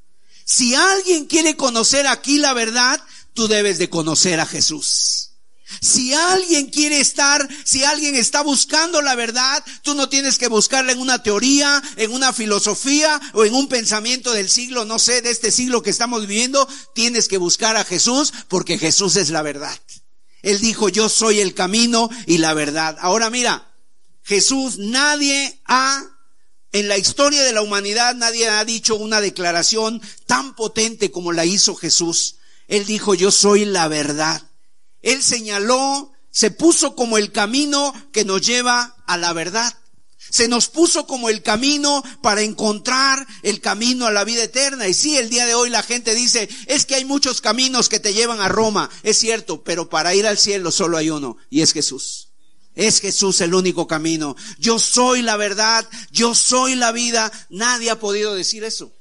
[0.43, 2.99] Si alguien quiere conocer aquí la verdad,
[3.35, 5.33] tú debes de conocer a Jesús.
[5.81, 10.93] Si alguien quiere estar, si alguien está buscando la verdad, tú no tienes que buscarla
[10.93, 15.29] en una teoría, en una filosofía o en un pensamiento del siglo, no sé, de
[15.29, 16.67] este siglo que estamos viviendo.
[16.95, 19.79] Tienes que buscar a Jesús porque Jesús es la verdad.
[20.43, 22.97] Él dijo, yo soy el camino y la verdad.
[22.99, 23.73] Ahora mira,
[24.21, 26.13] Jesús, nadie ha
[26.73, 31.45] en la historia de la humanidad nadie ha dicho una declaración tan potente como la
[31.45, 32.37] hizo Jesús.
[32.67, 34.41] Él dijo, yo soy la verdad.
[35.03, 39.71] Él señaló, se puso como el camino que nos lleva a la verdad.
[40.33, 44.87] Se nos puso como el camino para encontrar el camino a la vida eterna.
[44.87, 47.99] Y sí, el día de hoy la gente dice, es que hay muchos caminos que
[47.99, 48.89] te llevan a Roma.
[49.03, 52.29] Es cierto, pero para ir al cielo solo hay uno, y es Jesús.
[52.73, 54.35] Es Jesús el único camino.
[54.57, 57.31] Yo soy la verdad, yo soy la vida.
[57.51, 58.91] Nadie ha podido decir eso.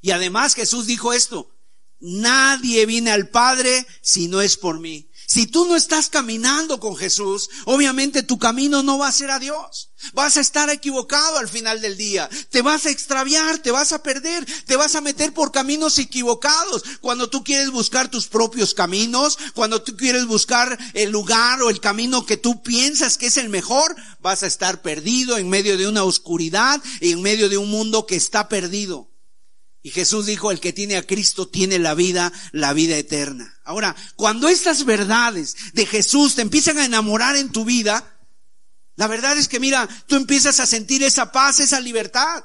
[0.00, 1.54] Y además Jesús dijo esto,
[1.98, 5.09] nadie viene al Padre si no es por mí.
[5.32, 9.38] Si tú no estás caminando con Jesús, obviamente tu camino no va a ser a
[9.38, 9.92] Dios.
[10.12, 12.28] Vas a estar equivocado al final del día.
[12.50, 16.82] Te vas a extraviar, te vas a perder, te vas a meter por caminos equivocados.
[17.00, 21.78] Cuando tú quieres buscar tus propios caminos, cuando tú quieres buscar el lugar o el
[21.78, 25.86] camino que tú piensas que es el mejor, vas a estar perdido en medio de
[25.86, 29.10] una oscuridad y en medio de un mundo que está perdido.
[29.82, 33.59] Y Jesús dijo, el que tiene a Cristo tiene la vida, la vida eterna.
[33.70, 38.18] Ahora, cuando estas verdades de Jesús te empiezan a enamorar en tu vida,
[38.96, 42.44] la verdad es que mira, tú empiezas a sentir esa paz, esa libertad.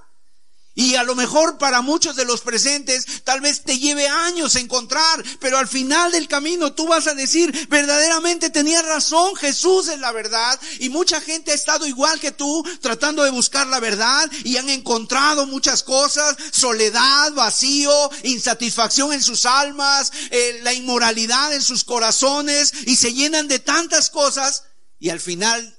[0.77, 5.23] Y a lo mejor para muchos de los presentes tal vez te lleve años encontrar,
[5.39, 10.11] pero al final del camino tú vas a decir, verdaderamente tenía razón, Jesús es la
[10.11, 10.59] verdad.
[10.79, 14.69] Y mucha gente ha estado igual que tú tratando de buscar la verdad y han
[14.69, 22.73] encontrado muchas cosas, soledad, vacío, insatisfacción en sus almas, eh, la inmoralidad en sus corazones
[22.85, 24.63] y se llenan de tantas cosas
[24.99, 25.77] y al final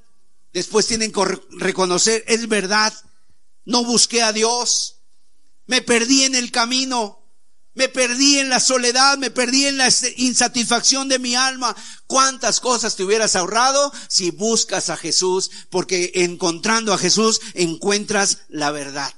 [0.54, 2.94] después tienen que reconocer, es verdad,
[3.66, 5.02] no busqué a Dios,
[5.66, 7.22] me perdí en el camino,
[7.74, 11.76] me perdí en la soledad, me perdí en la insatisfacción de mi alma.
[12.06, 15.50] ¿Cuántas cosas te hubieras ahorrado si buscas a Jesús?
[15.68, 19.12] Porque encontrando a Jesús encuentras la verdad.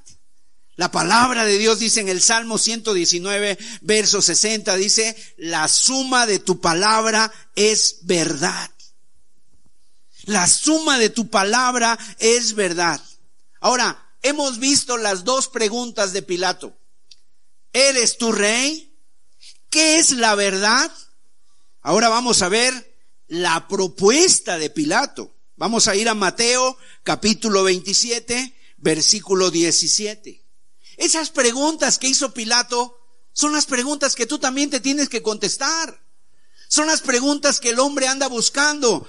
[0.75, 6.39] La palabra de Dios dice en el Salmo 119, verso 60, dice, la suma de
[6.39, 8.71] tu palabra es verdad.
[10.23, 13.01] La suma de tu palabra es verdad.
[13.61, 16.77] Ahora, hemos visto las dos preguntas de Pilato.
[17.73, 18.97] ¿Eres tu rey?
[19.69, 20.91] ¿Qué es la verdad?
[21.81, 25.35] Ahora vamos a ver la propuesta de Pilato.
[25.55, 30.45] Vamos a ir a Mateo capítulo 27, versículo 17.
[30.97, 32.97] Esas preguntas que hizo Pilato
[33.33, 36.03] son las preguntas que tú también te tienes que contestar.
[36.67, 39.07] Son las preguntas que el hombre anda buscando.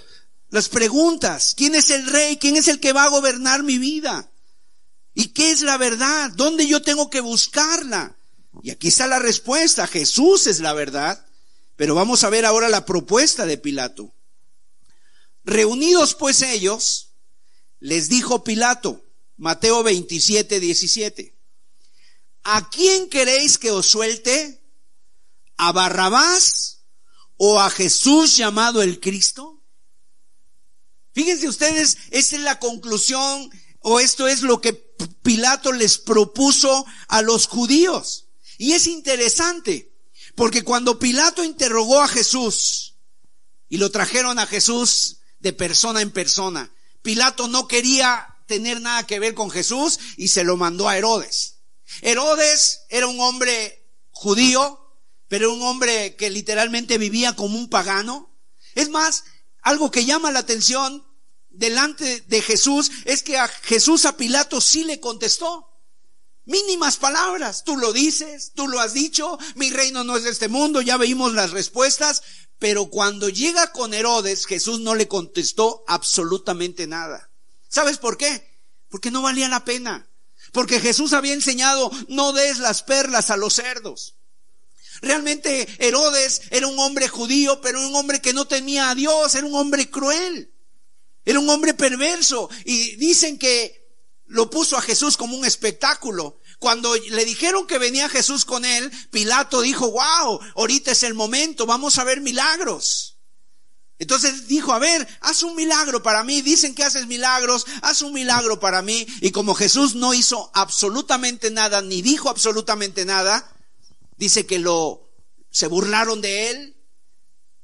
[0.50, 2.36] Las preguntas, ¿quién es el rey?
[2.36, 4.29] ¿Quién es el que va a gobernar mi vida?
[5.14, 6.30] ¿Y qué es la verdad?
[6.34, 8.16] ¿Dónde yo tengo que buscarla?
[8.62, 9.86] Y aquí está la respuesta.
[9.86, 11.26] Jesús es la verdad.
[11.76, 14.12] Pero vamos a ver ahora la propuesta de Pilato.
[15.44, 17.12] Reunidos pues ellos,
[17.78, 19.04] les dijo Pilato,
[19.38, 21.34] Mateo 27, 17,
[22.42, 24.62] ¿a quién queréis que os suelte?
[25.56, 26.82] ¿A Barrabás
[27.38, 29.62] o a Jesús llamado el Cristo?
[31.12, 34.72] Fíjense ustedes, esta es la conclusión o esto es lo que
[35.22, 38.26] Pilato les propuso a los judíos.
[38.58, 39.92] Y es interesante,
[40.34, 42.96] porque cuando Pilato interrogó a Jesús
[43.68, 49.20] y lo trajeron a Jesús de persona en persona, Pilato no quería tener nada que
[49.20, 51.60] ver con Jesús y se lo mandó a Herodes.
[52.02, 54.78] Herodes era un hombre judío,
[55.28, 58.36] pero un hombre que literalmente vivía como un pagano.
[58.74, 59.24] Es más,
[59.62, 61.06] algo que llama la atención
[61.50, 65.66] delante de Jesús es que a Jesús a Pilato sí le contestó.
[66.46, 70.48] Mínimas palabras, tú lo dices, tú lo has dicho, mi reino no es de este
[70.48, 72.22] mundo, ya veímos las respuestas,
[72.58, 77.30] pero cuando llega con Herodes, Jesús no le contestó absolutamente nada.
[77.68, 78.50] ¿Sabes por qué?
[78.88, 80.08] Porque no valía la pena.
[80.52, 84.16] Porque Jesús había enseñado, no des las perlas a los cerdos.
[85.00, 89.46] Realmente Herodes era un hombre judío, pero un hombre que no temía a Dios, era
[89.46, 90.52] un hombre cruel.
[91.24, 93.80] Era un hombre perverso y dicen que
[94.26, 96.40] lo puso a Jesús como un espectáculo.
[96.58, 101.66] Cuando le dijeron que venía Jesús con él, Pilato dijo, wow, ahorita es el momento,
[101.66, 103.18] vamos a ver milagros.
[103.98, 106.40] Entonces dijo, a ver, haz un milagro para mí.
[106.40, 109.06] Dicen que haces milagros, haz un milagro para mí.
[109.20, 113.54] Y como Jesús no hizo absolutamente nada, ni dijo absolutamente nada,
[114.16, 115.02] dice que lo,
[115.50, 116.76] se burlaron de él,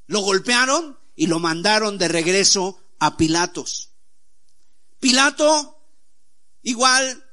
[0.07, 3.91] lo golpearon y lo mandaron de regreso a Pilatos.
[5.01, 5.81] Pilato
[6.63, 7.25] igual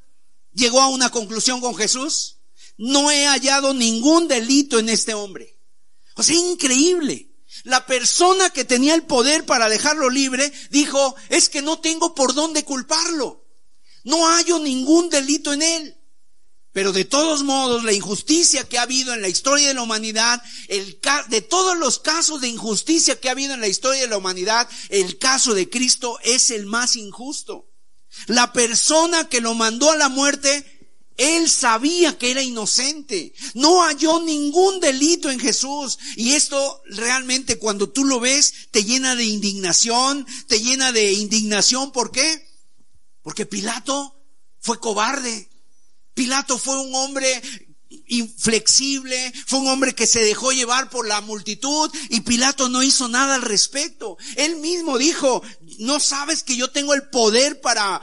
[0.53, 2.37] llegó a una conclusión con Jesús.
[2.77, 5.57] No he hallado ningún delito en este hombre.
[6.15, 7.29] O sea, increíble.
[7.63, 12.33] La persona que tenía el poder para dejarlo libre dijo, es que no tengo por
[12.33, 13.45] dónde culparlo.
[14.03, 15.97] No hallo ningún delito en él.
[16.73, 20.41] Pero de todos modos, la injusticia que ha habido en la historia de la humanidad,
[20.67, 24.17] el de todos los casos de injusticia que ha habido en la historia de la
[24.17, 27.69] humanidad, el caso de Cristo es el más injusto.
[28.25, 30.65] La persona que lo mandó a la muerte,
[31.17, 33.33] él sabía que era inocente.
[33.53, 35.99] No halló ningún delito en Jesús.
[36.15, 41.91] Y esto realmente cuando tú lo ves, te llena de indignación, te llena de indignación.
[41.91, 42.47] ¿Por qué?
[43.21, 44.19] Porque Pilato
[44.59, 45.52] fue cobarde.
[46.13, 47.41] Pilato fue un hombre
[48.07, 53.07] inflexible, fue un hombre que se dejó llevar por la multitud y Pilato no hizo
[53.07, 54.17] nada al respecto.
[54.35, 55.43] Él mismo dijo,
[55.79, 58.01] no sabes que yo tengo el poder para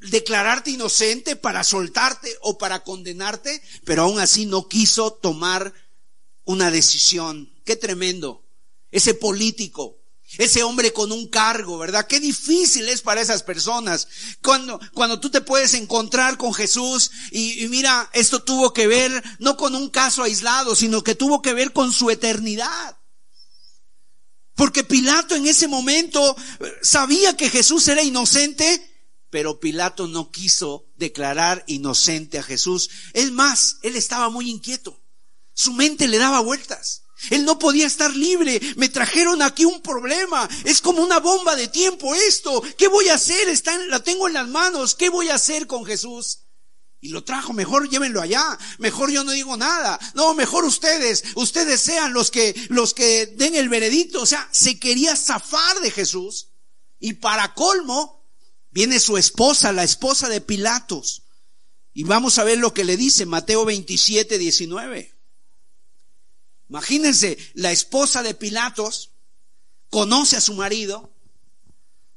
[0.00, 5.72] declararte inocente, para soltarte o para condenarte, pero aún así no quiso tomar
[6.44, 7.52] una decisión.
[7.64, 8.44] Qué tremendo.
[8.90, 9.95] Ese político,
[10.38, 12.06] ese hombre con un cargo, ¿verdad?
[12.06, 14.08] Qué difícil es para esas personas.
[14.42, 19.22] Cuando, cuando tú te puedes encontrar con Jesús y, y, mira, esto tuvo que ver
[19.38, 22.98] no con un caso aislado, sino que tuvo que ver con su eternidad.
[24.56, 26.34] Porque Pilato en ese momento
[26.82, 28.96] sabía que Jesús era inocente,
[29.30, 32.88] pero Pilato no quiso declarar inocente a Jesús.
[33.12, 35.02] Es más, él estaba muy inquieto.
[35.52, 37.02] Su mente le daba vueltas.
[37.30, 38.60] Él no podía estar libre.
[38.76, 40.48] Me trajeron aquí un problema.
[40.64, 42.62] Es como una bomba de tiempo esto.
[42.76, 43.48] ¿Qué voy a hacer?
[43.48, 44.94] Está en, la tengo en las manos.
[44.94, 46.40] ¿Qué voy a hacer con Jesús?
[47.00, 48.58] Y lo trajo, mejor llévenlo allá.
[48.78, 49.98] Mejor yo no digo nada.
[50.14, 51.24] No, mejor ustedes.
[51.34, 54.22] Ustedes sean los que, los que den el veredicto.
[54.22, 56.50] O sea, se quería zafar de Jesús.
[56.98, 58.26] Y para colmo,
[58.70, 61.22] viene su esposa, la esposa de Pilatos.
[61.92, 65.15] Y vamos a ver lo que le dice Mateo 27, 19.
[66.68, 69.12] Imagínense, la esposa de Pilatos
[69.90, 71.12] conoce a su marido,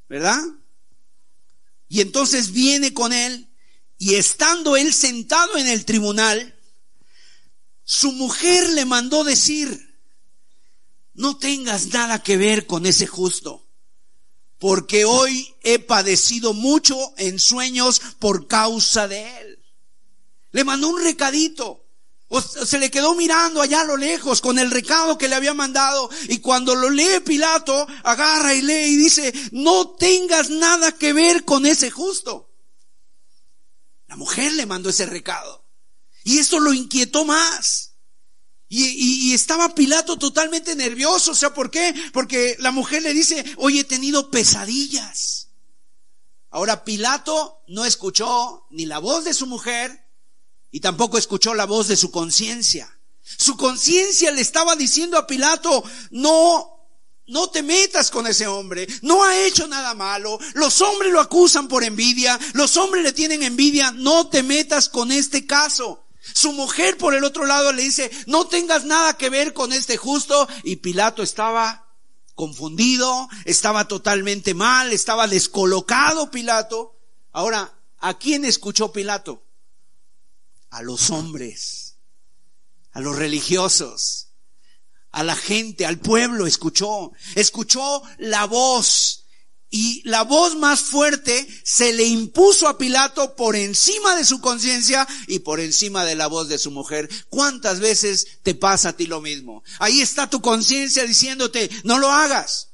[0.07, 0.41] ¿verdad?
[1.87, 3.49] Y entonces viene con él
[3.97, 6.55] y estando él sentado en el tribunal,
[7.83, 9.97] su mujer le mandó decir,
[11.13, 13.67] no tengas nada que ver con ese justo,
[14.57, 19.59] porque hoy he padecido mucho en sueños por causa de él.
[20.51, 21.78] Le mandó un recadito.
[22.65, 26.09] Se le quedó mirando allá a lo lejos con el recado que le había mandado
[26.27, 31.43] y cuando lo lee Pilato, agarra y lee y dice, no tengas nada que ver
[31.43, 32.53] con ese justo.
[34.07, 35.65] La mujer le mandó ese recado
[36.23, 37.89] y esto lo inquietó más.
[38.71, 41.31] Y, estaba Pilato totalmente nervioso.
[41.31, 41.93] O sea, ¿por qué?
[42.13, 45.49] Porque la mujer le dice, hoy he tenido pesadillas.
[46.51, 50.08] Ahora Pilato no escuchó ni la voz de su mujer,
[50.71, 52.99] y tampoco escuchó la voz de su conciencia.
[53.37, 56.87] Su conciencia le estaba diciendo a Pilato, no,
[57.27, 61.67] no te metas con ese hombre, no ha hecho nada malo, los hombres lo acusan
[61.67, 66.05] por envidia, los hombres le tienen envidia, no te metas con este caso.
[66.33, 69.97] Su mujer por el otro lado le dice, no tengas nada que ver con este
[69.97, 71.87] justo, y Pilato estaba
[72.35, 76.95] confundido, estaba totalmente mal, estaba descolocado Pilato.
[77.31, 79.43] Ahora, ¿a quién escuchó Pilato?
[80.69, 81.97] A los hombres,
[82.91, 84.29] a los religiosos,
[85.11, 89.25] a la gente, al pueblo, escuchó, escuchó la voz
[89.71, 95.07] y la voz más fuerte se le impuso a Pilato por encima de su conciencia
[95.27, 97.07] y por encima de la voz de su mujer.
[97.29, 99.63] ¿Cuántas veces te pasa a ti lo mismo?
[99.77, 102.69] Ahí está tu conciencia diciéndote, no lo hagas,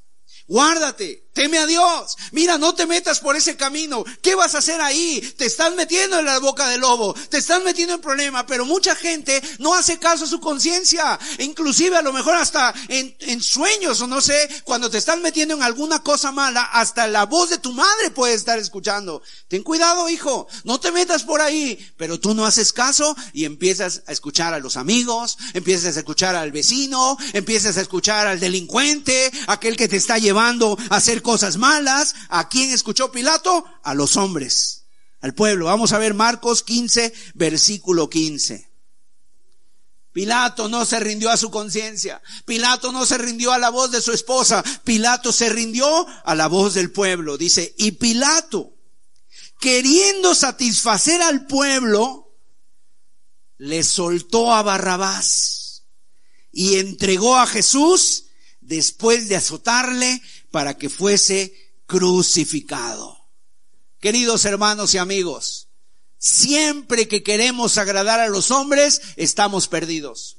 [0.48, 2.16] guárdate, Teme a Dios.
[2.32, 4.06] Mira, no te metas por ese camino.
[4.22, 5.20] ¿Qué vas a hacer ahí?
[5.38, 7.14] Te estás metiendo en la boca del lobo.
[7.14, 8.46] Te estás metiendo en problema.
[8.46, 11.20] Pero mucha gente no hace caso a su conciencia.
[11.40, 15.56] Inclusive a lo mejor hasta en, en, sueños o no sé, cuando te estás metiendo
[15.56, 19.22] en alguna cosa mala, hasta la voz de tu madre puede estar escuchando.
[19.50, 20.48] Ten cuidado, hijo.
[20.64, 21.78] No te metas por ahí.
[21.98, 26.38] Pero tú no haces caso y empiezas a escuchar a los amigos, empiezas a escuchar
[26.38, 31.58] al vecino, empiezas a escuchar al delincuente, aquel que te está llevando a hacer cosas
[31.58, 32.14] malas.
[32.30, 33.66] ¿A quién escuchó Pilato?
[33.84, 34.86] A los hombres,
[35.22, 35.66] al pueblo.
[35.66, 38.72] Vamos a ver Marcos 15, versículo 15.
[40.14, 42.22] Pilato no se rindió a su conciencia.
[42.46, 44.64] Pilato no se rindió a la voz de su esposa.
[44.86, 47.38] Pilato se rindió a la voz del pueblo.
[47.38, 48.78] Dice, y Pilato,
[49.60, 52.38] queriendo satisfacer al pueblo,
[53.58, 55.86] le soltó a Barrabás
[56.52, 58.26] y entregó a Jesús
[58.62, 60.22] después de azotarle
[60.56, 61.54] para que fuese
[61.86, 63.18] crucificado.
[64.00, 65.68] Queridos hermanos y amigos,
[66.18, 70.38] siempre que queremos agradar a los hombres, estamos perdidos.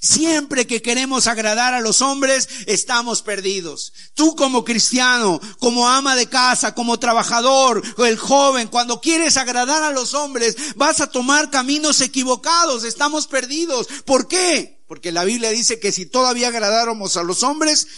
[0.00, 3.92] Siempre que queremos agradar a los hombres, estamos perdidos.
[4.14, 9.90] Tú como cristiano, como ama de casa, como trabajador, el joven, cuando quieres agradar a
[9.90, 13.88] los hombres, vas a tomar caminos equivocados, estamos perdidos.
[14.04, 14.80] ¿Por qué?
[14.86, 17.88] Porque la Biblia dice que si todavía agradáramos a los hombres,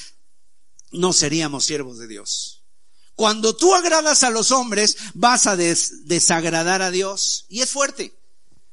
[0.95, 2.63] no seríamos siervos de Dios.
[3.15, 7.47] Cuando tú agradas a los hombres, vas a desagradar a Dios.
[7.49, 8.19] Y es fuerte.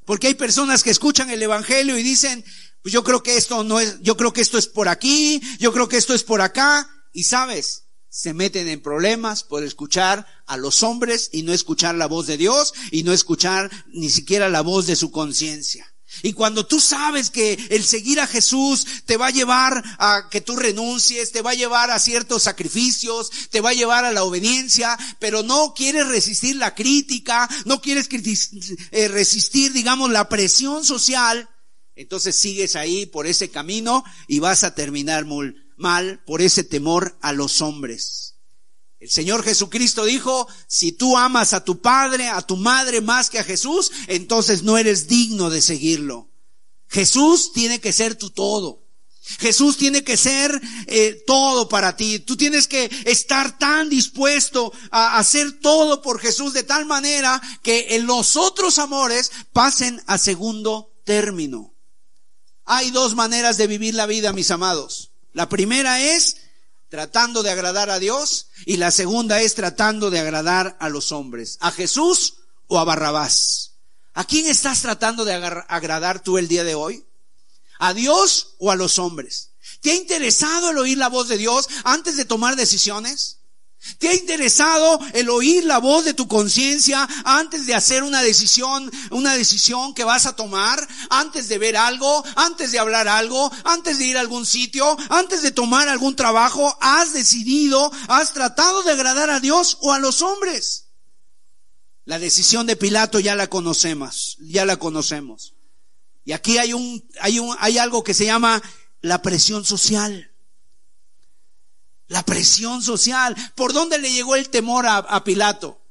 [0.06, 2.44] Porque hay personas que escuchan el evangelio y dicen,
[2.82, 5.72] pues yo creo que esto no es, yo creo que esto es por aquí, yo
[5.72, 6.90] creo que esto es por acá.
[7.14, 12.08] Y sabes, se meten en problemas por escuchar a los hombres y no escuchar la
[12.08, 15.94] voz de Dios y no escuchar ni siquiera la voz de su conciencia.
[16.24, 20.42] Y cuando tú sabes que el seguir a Jesús te va a llevar a que
[20.42, 24.24] tú renuncies, te va a llevar a ciertos sacrificios, te va a llevar a la
[24.24, 28.10] obediencia, pero no quieres resistir la crítica, no quieres
[28.92, 31.50] eh, resistir, digamos, la presión social,
[31.96, 35.26] entonces sigues ahí por ese camino y vas a terminar
[35.78, 38.31] mal por ese temor a los hombres.
[39.02, 43.40] El Señor Jesucristo dijo, si tú amas a tu padre, a tu madre más que
[43.40, 46.30] a Jesús, entonces no eres digno de seguirlo.
[46.88, 48.86] Jesús tiene que ser tu todo.
[49.40, 52.20] Jesús tiene que ser eh, todo para ti.
[52.20, 57.96] Tú tienes que estar tan dispuesto a hacer todo por Jesús de tal manera que
[57.96, 61.74] en los otros amores pasen a segundo término.
[62.66, 65.12] Hay dos maneras de vivir la vida, mis amados.
[65.34, 66.36] La primera es
[66.92, 71.58] tratando de agradar a Dios y la segunda es tratando de agradar a los hombres,
[71.62, 72.36] a Jesús
[72.68, 73.72] o a Barrabás.
[74.14, 77.06] ¿A quién estás tratando de agradar tú el día de hoy?
[77.80, 79.52] ¿A Dios o a los hombres?
[79.80, 83.38] ¿Te ha interesado el oír la voz de Dios antes de tomar decisiones?
[83.98, 88.92] ¿Te ha interesado el oír la voz de tu conciencia antes de hacer una decisión,
[89.10, 93.98] una decisión que vas a tomar, antes de ver algo, antes de hablar algo, antes
[93.98, 96.78] de ir a algún sitio, antes de tomar algún trabajo?
[96.80, 100.90] ¿Has decidido, has tratado de agradar a Dios o a los hombres?
[102.06, 105.56] La decisión de Pilato ya la conocemos, ya la conocemos.
[106.24, 108.62] Y aquí hay un, hay un, hay algo que se llama
[109.02, 110.31] la presión social.
[112.12, 113.36] La presión social.
[113.56, 115.82] ¿Por dónde le llegó el temor a, Pilato?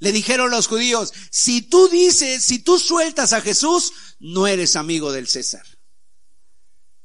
[0.00, 5.12] Le dijeron los judíos, si tú dices, si tú sueltas a Jesús, no eres amigo
[5.12, 5.64] del César.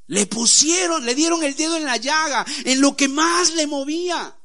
[0.08, 4.36] Le pusieron, le dieron el dedo en la llaga, en lo que más le movía.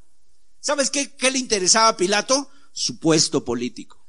[0.61, 2.51] ¿Sabes qué, qué le interesaba a Pilato?
[2.71, 4.02] Su puesto político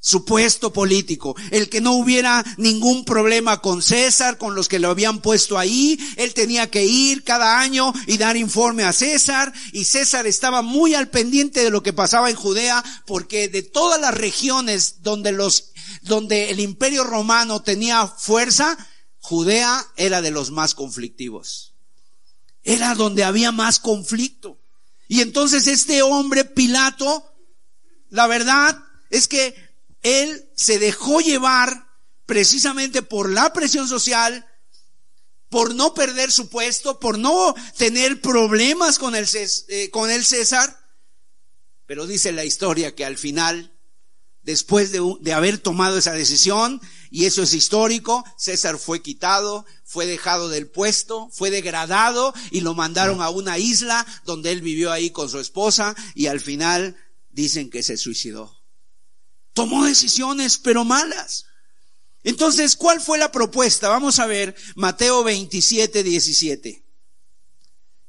[0.00, 4.90] su puesto político, el que no hubiera ningún problema con César, con los que lo
[4.90, 9.84] habían puesto ahí, él tenía que ir cada año y dar informe a César, y
[9.84, 14.14] César estaba muy al pendiente de lo que pasaba en Judea, porque de todas las
[14.14, 15.72] regiones donde los,
[16.02, 18.78] donde el imperio romano tenía fuerza,
[19.18, 21.74] Judea era de los más conflictivos.
[22.62, 24.60] Era donde había más conflicto.
[25.08, 27.24] Y entonces este hombre, Pilato,
[28.10, 28.78] la verdad
[29.10, 29.67] es que
[30.02, 31.88] él se dejó llevar
[32.26, 34.46] precisamente por la presión social,
[35.48, 39.26] por no perder su puesto, por no tener problemas con el,
[39.68, 39.90] eh,
[40.22, 40.78] César.
[41.86, 43.72] Pero dice la historia que al final,
[44.42, 50.04] después de, de haber tomado esa decisión, y eso es histórico, César fue quitado, fue
[50.04, 55.08] dejado del puesto, fue degradado y lo mandaron a una isla donde él vivió ahí
[55.10, 56.96] con su esposa y al final
[57.30, 58.57] dicen que se suicidó.
[59.58, 61.46] Tomó decisiones, pero malas.
[62.22, 63.88] Entonces, ¿cuál fue la propuesta?
[63.88, 66.86] Vamos a ver Mateo 27, 17.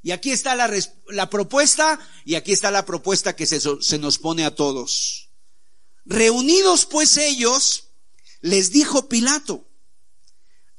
[0.03, 0.71] Y aquí está la,
[1.07, 5.31] la propuesta y aquí está la propuesta que se, se nos pone a todos.
[6.05, 7.85] Reunidos pues ellos,
[8.41, 9.67] les dijo Pilato,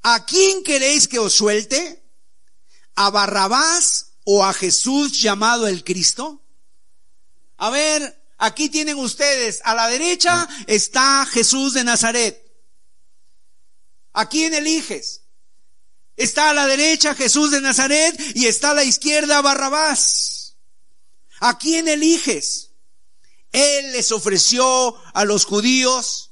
[0.02, 2.08] ¿a quién queréis que os suelte?
[2.94, 6.44] ¿A Barrabás o a Jesús llamado el Cristo?
[7.56, 12.43] A ver, Aquí tienen ustedes, a la derecha está Jesús de Nazaret.
[14.12, 15.22] ¿A quién eliges?
[16.16, 20.57] Está a la derecha Jesús de Nazaret y está a la izquierda Barrabás.
[21.41, 22.72] ¿A quién eliges?
[23.53, 26.30] Él les ofreció a los judíos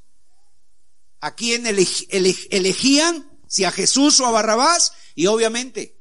[1.21, 5.99] a quién elegían, si a Jesús o a Barrabás, y obviamente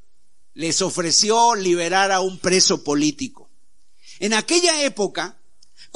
[0.53, 3.49] les ofreció liberar a un preso político.
[4.19, 5.36] En aquella época,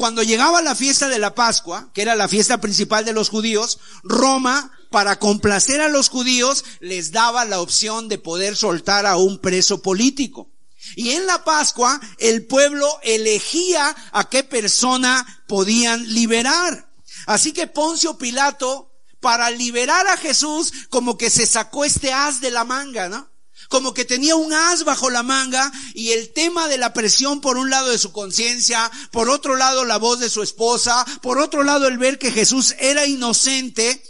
[0.02, 3.78] cuando llegaba la fiesta de la Pascua, que era la fiesta principal de los judíos,
[4.02, 9.38] Roma, para complacer a los judíos, les daba la opción de poder soltar a un
[9.38, 10.50] preso político.
[10.96, 16.90] Y en la Pascua, el pueblo elegía a qué persona podían liberar.
[17.28, 22.50] Así que Poncio Pilato, para liberar a Jesús, como que se sacó este as de
[22.50, 23.30] la manga, ¿no?
[23.72, 27.58] Como que tenía un as bajo la manga y el tema de la presión por
[27.58, 31.64] un lado de su conciencia, por otro lado la voz de su esposa, por otro
[31.64, 34.04] lado el ver que Jesús era inocente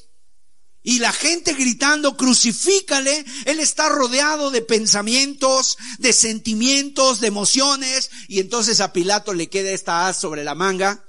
[0.82, 8.40] y la gente gritando, crucifícale, él está rodeado de pensamientos, de sentimientos, de emociones y
[8.40, 11.06] entonces a Pilato le queda esta as sobre la manga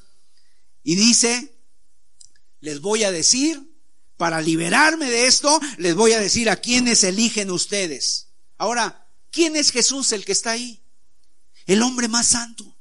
[0.83, 1.59] y dice,
[2.61, 3.63] les voy a decir,
[4.19, 8.32] para liberarme de esto, les voy a decir a quienes eligen ustedes.
[8.63, 10.83] Ahora, ¿quién es Jesús el que está ahí?
[11.67, 12.77] el hombre más santo.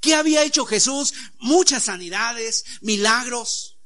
[0.00, 1.12] ¿Qué había hecho Jesús?
[1.38, 3.78] Muchas sanidades, milagros,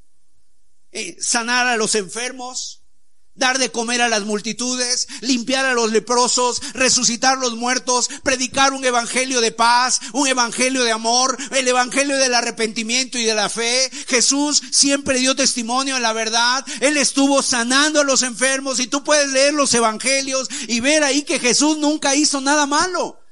[0.92, 2.83] eh, sanar a los enfermos,
[3.34, 8.84] dar de comer a las multitudes, limpiar a los leprosos, resucitar los muertos, predicar un
[8.84, 13.90] evangelio de paz, un evangelio de amor, el evangelio del arrepentimiento y de la fe.
[14.06, 16.64] Jesús siempre dio testimonio en la verdad.
[16.80, 21.22] Él estuvo sanando a los enfermos y tú puedes leer los evangelios y ver ahí
[21.22, 23.23] que Jesús nunca hizo nada malo.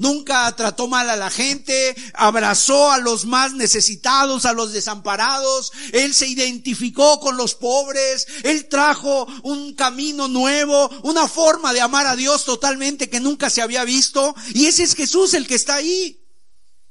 [0.00, 6.14] Nunca trató mal a la gente, abrazó a los más necesitados, a los desamparados, Él
[6.14, 12.16] se identificó con los pobres, Él trajo un camino nuevo, una forma de amar a
[12.16, 16.24] Dios totalmente que nunca se había visto, y ese es Jesús el que está ahí.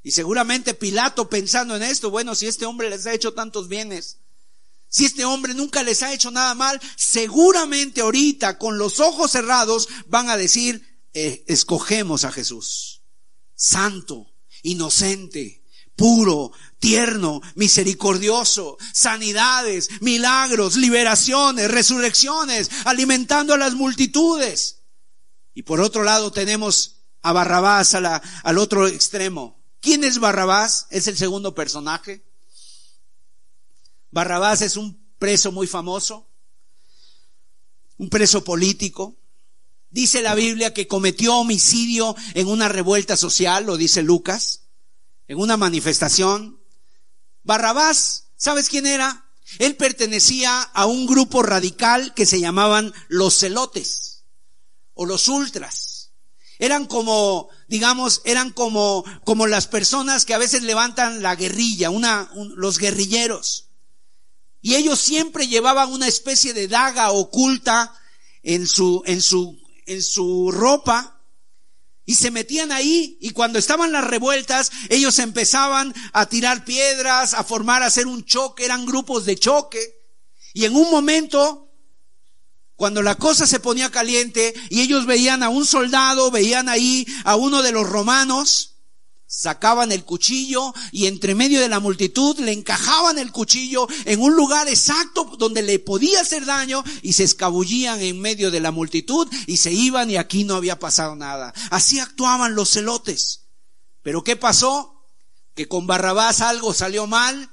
[0.04, 4.18] Y seguramente Pilato pensando en esto, bueno, si este hombre les ha hecho tantos bienes,
[4.88, 9.88] si este hombre nunca les ha hecho nada mal, seguramente ahorita con los ojos cerrados
[10.06, 12.99] van a decir, eh, escogemos a Jesús
[13.60, 14.32] santo,
[14.62, 15.62] inocente,
[15.94, 24.80] puro, tierno, misericordioso, sanidades, milagros, liberaciones, resurrecciones, alimentando a las multitudes.
[25.52, 29.62] Y por otro lado tenemos a Barrabás al otro extremo.
[29.82, 30.86] ¿Quién es Barrabás?
[30.88, 32.24] Es el segundo personaje.
[34.10, 36.30] Barrabás es un preso muy famoso,
[37.98, 39.19] un preso político,
[39.90, 44.62] Dice la Biblia que cometió homicidio en una revuelta social, lo dice Lucas,
[45.26, 46.60] en una manifestación.
[47.42, 49.26] Barrabás, ¿sabes quién era?
[49.58, 54.24] Él pertenecía a un grupo radical que se llamaban los celotes
[54.94, 56.12] o los ultras.
[56.60, 62.30] Eran como, digamos, eran como, como las personas que a veces levantan la guerrilla, una,
[62.54, 63.70] los guerrilleros.
[64.60, 67.92] Y ellos siempre llevaban una especie de daga oculta
[68.42, 71.20] en su, en su en su ropa
[72.04, 77.44] y se metían ahí y cuando estaban las revueltas ellos empezaban a tirar piedras, a
[77.44, 80.00] formar, a hacer un choque, eran grupos de choque.
[80.52, 81.70] Y en un momento
[82.80, 87.36] cuando la cosa se ponía caliente y ellos veían a un soldado, veían ahí a
[87.36, 88.79] uno de los romanos,
[89.32, 94.34] sacaban el cuchillo y entre medio de la multitud le encajaban el cuchillo en un
[94.34, 99.28] lugar exacto donde le podía hacer daño y se escabullían en medio de la multitud
[99.46, 101.54] y se iban y aquí no había pasado nada.
[101.70, 103.42] Así actuaban los celotes.
[104.02, 105.04] Pero ¿qué pasó?
[105.54, 107.50] Que con Barrabás algo salió mal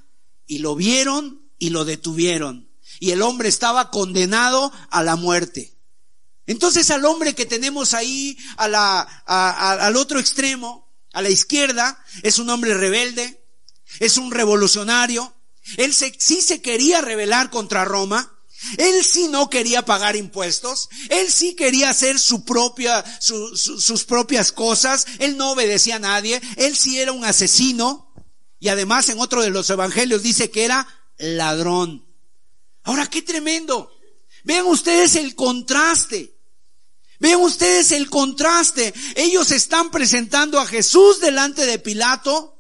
[0.48, 2.72] y lo vieron y lo detuvieron.
[3.00, 5.78] Y el hombre estaba condenado a la muerte.
[6.48, 12.40] Entonces al hombre que tenemos ahí a la, al otro extremo, a la izquierda, es
[12.40, 13.44] un hombre rebelde,
[14.00, 15.34] es un revolucionario.
[15.78, 18.34] Él sí se quería rebelar contra Roma.
[18.78, 20.90] Él sí no quería pagar impuestos.
[21.10, 25.06] Él sí quería hacer su propia, sus propias cosas.
[25.20, 26.42] Él no obedecía a nadie.
[26.56, 28.14] Él sí era un asesino.
[28.60, 30.88] Y además en otro de los evangelios dice que era
[31.18, 32.06] ladrón.
[32.84, 33.92] Ahora, qué tremendo.
[34.44, 36.37] Vean ustedes el contraste.
[37.20, 38.94] Vean ustedes el contraste.
[39.16, 42.58] Ellos están presentando a Jesús delante de Pilato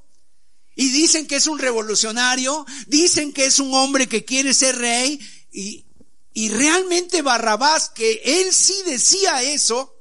[0.76, 5.20] y dicen que es un revolucionario, dicen que es un hombre que quiere ser rey
[5.52, 5.86] y,
[6.34, 9.96] y realmente Barrabás, que él sí decía eso,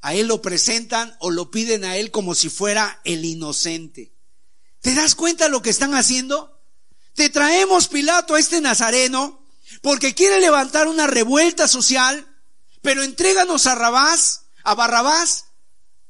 [0.00, 4.12] a él lo presentan o lo piden a él como si fuera el inocente.
[4.80, 6.58] ¿Te das cuenta lo que están haciendo?
[7.14, 9.44] Te traemos Pilato a este nazareno
[9.82, 12.29] porque quiere levantar una revuelta social
[12.82, 15.46] pero entréganos a Rabás, a Barrabás.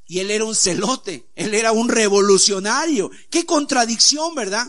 [0.07, 3.11] Y él era un celote, él era un revolucionario.
[3.31, 4.67] Qué contradicción, ¿verdad?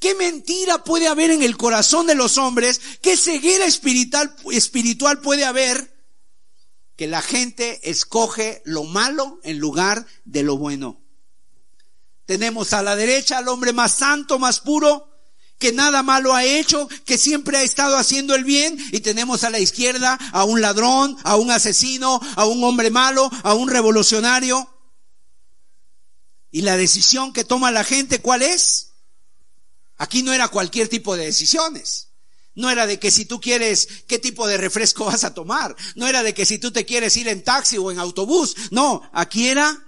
[0.00, 2.80] ¿Qué mentira puede haber en el corazón de los hombres?
[3.00, 5.94] ¿Qué ceguera espiritual, espiritual puede haber?
[6.96, 11.00] Que la gente escoge lo malo en lugar de lo bueno.
[12.26, 15.13] Tenemos a la derecha al hombre más santo, más puro,
[15.64, 19.50] que nada malo ha hecho, que siempre ha estado haciendo el bien, y tenemos a
[19.50, 24.68] la izquierda a un ladrón, a un asesino, a un hombre malo, a un revolucionario.
[26.50, 28.90] Y la decisión que toma la gente, ¿cuál es?
[29.96, 32.10] Aquí no era cualquier tipo de decisiones.
[32.54, 35.74] No era de que si tú quieres, qué tipo de refresco vas a tomar.
[35.94, 38.54] No era de que si tú te quieres ir en taxi o en autobús.
[38.70, 39.82] No, aquí era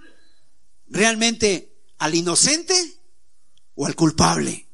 [0.87, 2.99] realmente al inocente
[3.75, 4.66] o al culpable.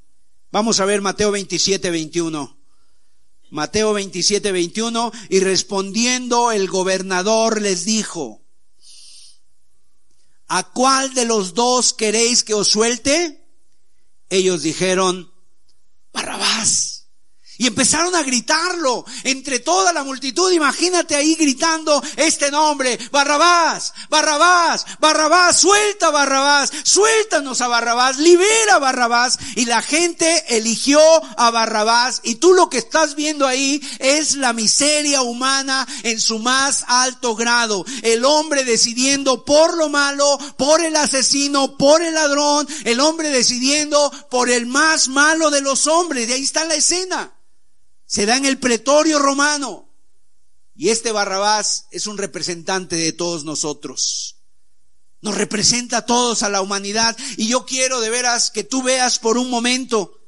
[0.54, 2.56] Vamos a ver Mateo 27, 21.
[3.50, 5.12] Mateo 27, 21.
[5.30, 8.46] Y respondiendo el gobernador les dijo,
[10.46, 13.44] ¿a cuál de los dos queréis que os suelte?
[14.30, 15.34] Ellos dijeron,
[16.14, 16.93] Barrabás.
[17.58, 20.52] Y empezaron a gritarlo entre toda la multitud.
[20.52, 22.98] Imagínate ahí gritando este nombre.
[23.12, 29.38] Barrabás, Barrabás, Barrabás, suelta Barrabás, suéltanos a Barrabás, libera Barrabás.
[29.56, 31.00] Y la gente eligió
[31.38, 32.22] a Barrabás.
[32.24, 37.36] Y tú lo que estás viendo ahí es la miseria humana en su más alto
[37.36, 37.86] grado.
[38.02, 42.68] El hombre decidiendo por lo malo, por el asesino, por el ladrón.
[42.84, 46.28] El hombre decidiendo por el más malo de los hombres.
[46.28, 47.32] De ahí está la escena
[48.14, 49.90] se da en el pretorio romano.
[50.76, 54.38] Y este Barrabás es un representante de todos nosotros.
[55.22, 57.18] Nos representa a todos, a la humanidad.
[57.38, 60.22] Y yo quiero de veras que tú veas por un momento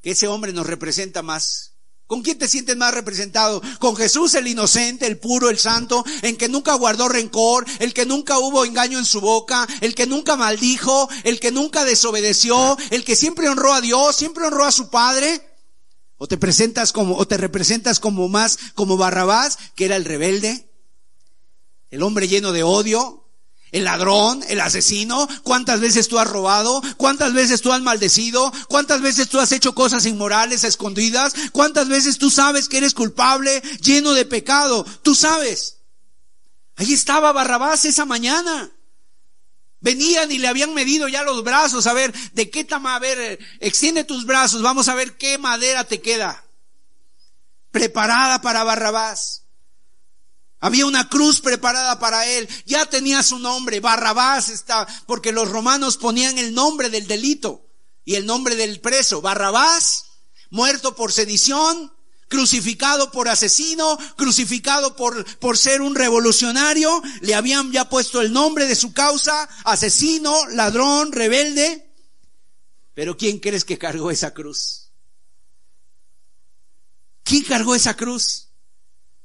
[0.00, 1.74] que ese hombre nos representa más.
[2.06, 3.60] ¿Con quién te sientes más representado?
[3.80, 8.06] Con Jesús el inocente, el puro, el santo, en que nunca guardó rencor, el que
[8.06, 13.04] nunca hubo engaño en su boca, el que nunca maldijo, el que nunca desobedeció, el
[13.04, 15.53] que siempre honró a Dios, siempre honró a su Padre.
[16.24, 20.70] O te presentas como, o te representas como más, como Barrabás, que era el rebelde,
[21.90, 23.28] el hombre lleno de odio,
[23.72, 29.02] el ladrón, el asesino, cuántas veces tú has robado, cuántas veces tú has maldecido, cuántas
[29.02, 34.14] veces tú has hecho cosas inmorales, escondidas, cuántas veces tú sabes que eres culpable, lleno
[34.14, 35.80] de pecado, tú sabes.
[36.76, 38.73] Ahí estaba Barrabás esa mañana.
[39.84, 43.38] Venían y le habían medido ya los brazos, a ver, de qué tamaño, a ver,
[43.60, 46.42] extiende tus brazos, vamos a ver qué madera te queda.
[47.70, 49.42] Preparada para Barrabás.
[50.58, 52.48] Había una cruz preparada para él.
[52.64, 53.80] Ya tenía su nombre.
[53.80, 57.66] Barrabás está, porque los romanos ponían el nombre del delito
[58.06, 59.20] y el nombre del preso.
[59.20, 60.06] Barrabás,
[60.48, 61.93] muerto por sedición,
[62.28, 68.66] crucificado por asesino, crucificado por, por ser un revolucionario, le habían ya puesto el nombre
[68.66, 71.90] de su causa, asesino, ladrón, rebelde.
[72.94, 74.90] Pero ¿quién crees que cargó esa cruz?
[77.24, 78.48] ¿Quién cargó esa cruz?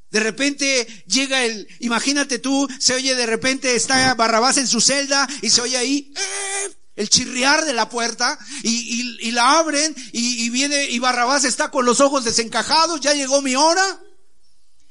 [0.10, 5.28] De repente llega el, imagínate tú, se oye de repente está Barrabás en su celda
[5.42, 6.79] y se oye ahí, ¡eh!
[7.00, 11.86] El chirriar de la puerta y, la abren y, y, viene y Barrabás está con
[11.86, 14.02] los ojos desencajados, ya llegó mi hora,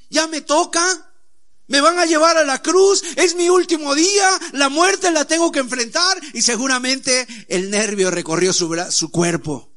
[0.08, 0.82] ya me toca,
[1.66, 5.52] me van a llevar a la cruz, es mi último día, la muerte la tengo
[5.52, 9.70] que enfrentar y seguramente el nervio recorrió su, su cuerpo.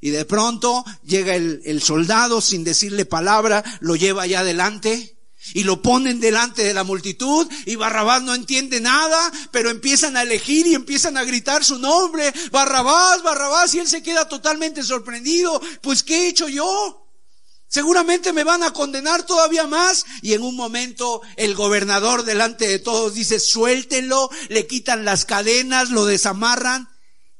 [0.00, 5.19] Y de pronto llega el, el soldado sin decirle palabra, lo lleva allá adelante
[5.54, 10.22] y lo ponen delante de la multitud y Barrabás no entiende nada, pero empiezan a
[10.22, 15.60] elegir y empiezan a gritar su nombre, Barrabás, Barrabás, y él se queda totalmente sorprendido,
[15.80, 17.00] pues ¿qué he hecho yo?
[17.70, 20.04] Seguramente me van a condenar todavía más.
[20.22, 25.90] Y en un momento el gobernador delante de todos dice, suéltenlo, le quitan las cadenas,
[25.90, 26.88] lo desamarran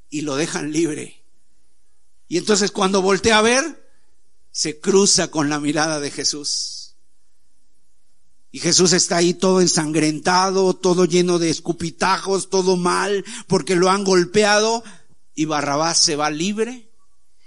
[0.08, 1.24] y lo dejan libre.
[2.28, 3.92] Y entonces cuando voltea a ver,
[4.52, 6.80] se cruza con la mirada de Jesús.
[8.53, 14.05] Y Jesús está ahí todo ensangrentado, todo lleno de escupitajos, todo mal, porque lo han
[14.05, 14.82] golpeado.
[15.34, 16.90] Y Barrabás se va libre.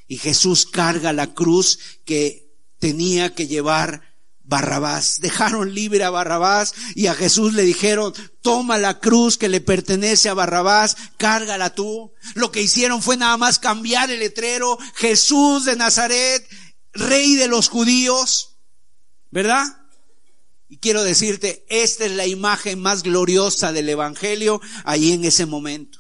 [0.08, 4.01] Y Jesús carga la cruz que tenía que llevar
[4.43, 5.20] Barrabás.
[5.20, 10.30] Dejaron libre a Barrabás y a Jesús le dijeron, toma la cruz que le pertenece
[10.30, 12.14] a Barrabás, cárgala tú.
[12.34, 16.47] Lo que hicieron fue nada más cambiar el letrero, Jesús de Nazaret,
[16.93, 18.58] rey de los judíos,
[19.32, 19.66] ¿verdad?
[20.68, 25.99] Y quiero decirte, esta es la imagen más gloriosa del Evangelio ahí en ese momento.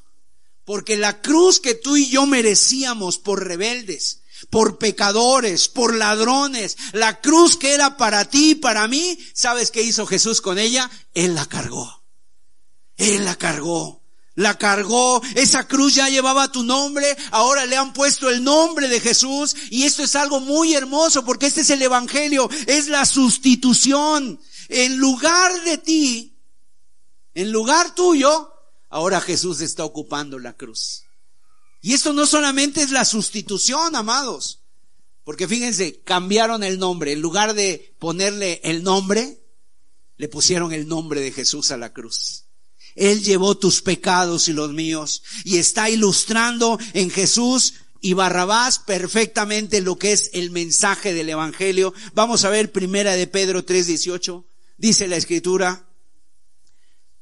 [0.65, 7.21] Porque la cruz que tú y yo merecíamos por rebeldes, por pecadores, por ladrones, la
[7.21, 10.89] cruz que era para ti y para mí, ¿sabes qué hizo Jesús con ella?
[11.13, 12.03] Él la cargó.
[12.97, 14.01] Él la cargó.
[14.35, 18.99] La cargó, esa cruz ya llevaba tu nombre, ahora le han puesto el nombre de
[18.99, 24.39] Jesús y esto es algo muy hermoso porque este es el Evangelio, es la sustitución
[24.69, 26.37] en lugar de ti,
[27.33, 28.51] en lugar tuyo,
[28.89, 31.03] ahora Jesús está ocupando la cruz.
[31.81, 34.61] Y esto no solamente es la sustitución, amados,
[35.23, 37.11] porque fíjense, cambiaron el nombre.
[37.11, 39.43] En lugar de ponerle el nombre,
[40.17, 42.45] le pusieron el nombre de Jesús a la cruz.
[42.95, 49.81] Él llevó tus pecados y los míos y está ilustrando en Jesús y Barrabás perfectamente
[49.81, 51.93] lo que es el mensaje del Evangelio.
[52.13, 54.45] Vamos a ver primera de Pedro 3:18
[54.77, 55.87] dice la escritura,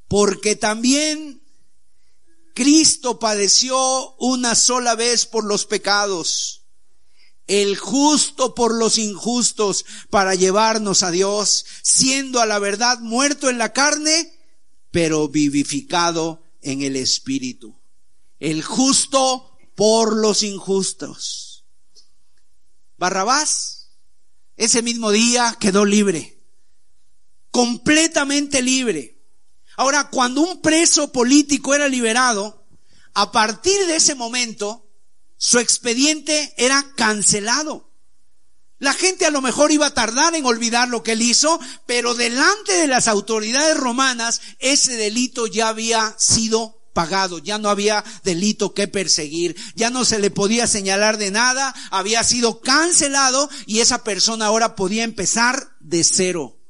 [0.07, 1.41] porque también
[2.53, 6.65] Cristo padeció una sola vez por los pecados,
[7.47, 13.57] el justo por los injustos, para llevarnos a Dios, siendo a la verdad muerto en
[13.57, 14.37] la carne,
[14.91, 17.79] pero vivificado en el Espíritu.
[18.39, 21.65] El justo por los injustos.
[22.97, 23.89] Barrabás,
[24.57, 26.40] ese mismo día quedó libre,
[27.51, 29.17] completamente libre.
[29.77, 32.65] Ahora, cuando un preso político era liberado,
[33.13, 34.87] a partir de ese momento,
[35.37, 37.91] su expediente era cancelado.
[38.79, 42.15] La gente a lo mejor iba a tardar en olvidar lo que él hizo, pero
[42.15, 48.73] delante de las autoridades romanas ese delito ya había sido pagado, ya no había delito
[48.73, 54.03] que perseguir, ya no se le podía señalar de nada, había sido cancelado y esa
[54.03, 56.60] persona ahora podía empezar de cero.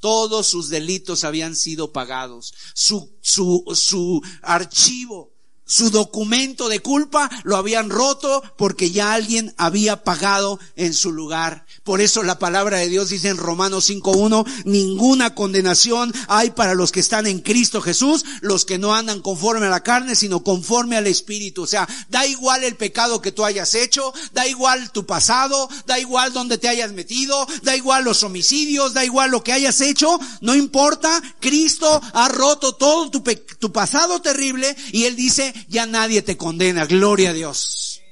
[0.00, 2.54] Todos sus delitos habían sido pagados.
[2.74, 5.37] Su, su, su archivo
[5.68, 11.66] su documento de culpa lo habían roto porque ya alguien había pagado en su lugar.
[11.84, 16.90] Por eso la palabra de Dios dice en Romanos 5.1, ninguna condenación hay para los
[16.90, 20.96] que están en Cristo Jesús, los que no andan conforme a la carne, sino conforme
[20.96, 21.62] al Espíritu.
[21.62, 25.98] O sea, da igual el pecado que tú hayas hecho, da igual tu pasado, da
[25.98, 30.18] igual donde te hayas metido, da igual los homicidios, da igual lo que hayas hecho,
[30.40, 33.22] no importa, Cristo ha roto todo tu,
[33.58, 38.02] tu pasado terrible y Él dice, ya nadie te condena, gloria a Dios.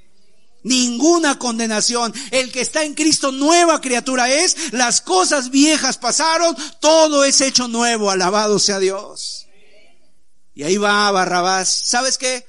[0.62, 2.12] Ninguna condenación.
[2.32, 7.68] El que está en Cristo nueva criatura es, las cosas viejas pasaron, todo es hecho
[7.68, 9.46] nuevo, alabado sea Dios.
[10.54, 11.82] Y ahí va Barrabás.
[11.84, 12.44] ¿Sabes qué?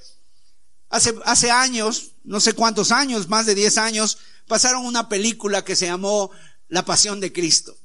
[0.89, 4.17] Hace, hace años, no sé cuántos años, más de 10 años,
[4.47, 6.31] pasaron una película que se llamó
[6.69, 7.77] La Pasión de Cristo.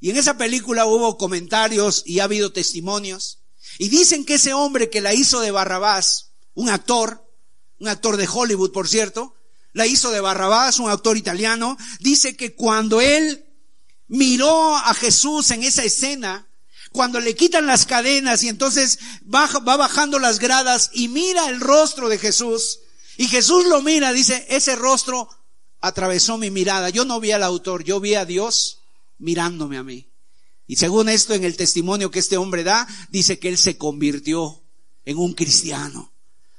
[0.00, 3.41] Y en esa película hubo comentarios y ha habido testimonios
[3.82, 7.28] y dicen que ese hombre que la hizo de Barrabás, un actor,
[7.80, 9.34] un actor de Hollywood, por cierto,
[9.72, 13.44] la hizo de Barrabás, un actor italiano, dice que cuando él
[14.06, 16.46] miró a Jesús en esa escena,
[16.92, 21.60] cuando le quitan las cadenas y entonces va, va bajando las gradas y mira el
[21.60, 22.78] rostro de Jesús,
[23.16, 25.28] y Jesús lo mira, dice, ese rostro
[25.80, 26.88] atravesó mi mirada.
[26.90, 28.84] Yo no vi al autor, yo vi a Dios
[29.18, 30.11] mirándome a mí.
[30.66, 34.62] Y según esto, en el testimonio que este hombre da, dice que él se convirtió
[35.04, 36.12] en un cristiano.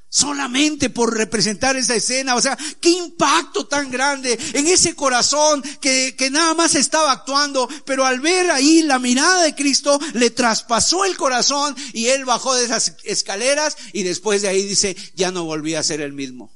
[0.09, 2.35] Solamente por representar esa escena.
[2.35, 7.67] O sea, qué impacto tan grande en ese corazón que, que nada más estaba actuando.
[7.85, 12.53] Pero al ver ahí la mirada de Cristo, le traspasó el corazón y él bajó
[12.53, 16.55] de esas escaleras y después de ahí dice, ya no volví a ser el mismo.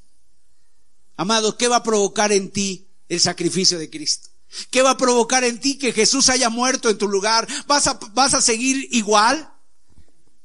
[1.16, 4.28] Amado, ¿qué va a provocar en ti el sacrificio de Cristo?
[4.70, 7.46] ¿Qué va a provocar en ti que Jesús haya muerto en tu lugar?
[7.66, 9.52] ¿Vas a, vas a seguir igual?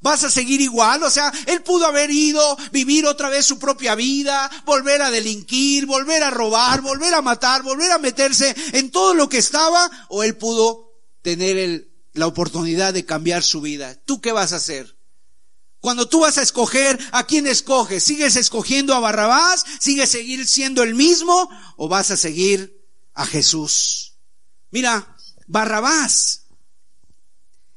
[0.01, 1.01] ¿Vas a seguir igual?
[1.03, 5.85] O sea, él pudo haber ido, vivir otra vez su propia vida, volver a delinquir,
[5.85, 10.23] volver a robar, volver a matar, volver a meterse en todo lo que estaba, o
[10.23, 10.91] él pudo
[11.21, 13.95] tener el, la oportunidad de cambiar su vida.
[14.03, 14.97] ¿Tú qué vas a hacer?
[15.79, 18.03] Cuando tú vas a escoger, ¿a quién escoges?
[18.03, 19.63] ¿Sigues escogiendo a Barrabás?
[19.79, 21.49] ¿Sigues seguir siendo el mismo?
[21.77, 22.82] ¿O vas a seguir
[23.13, 24.13] a Jesús.
[24.71, 25.15] Mira,
[25.47, 26.45] Barrabás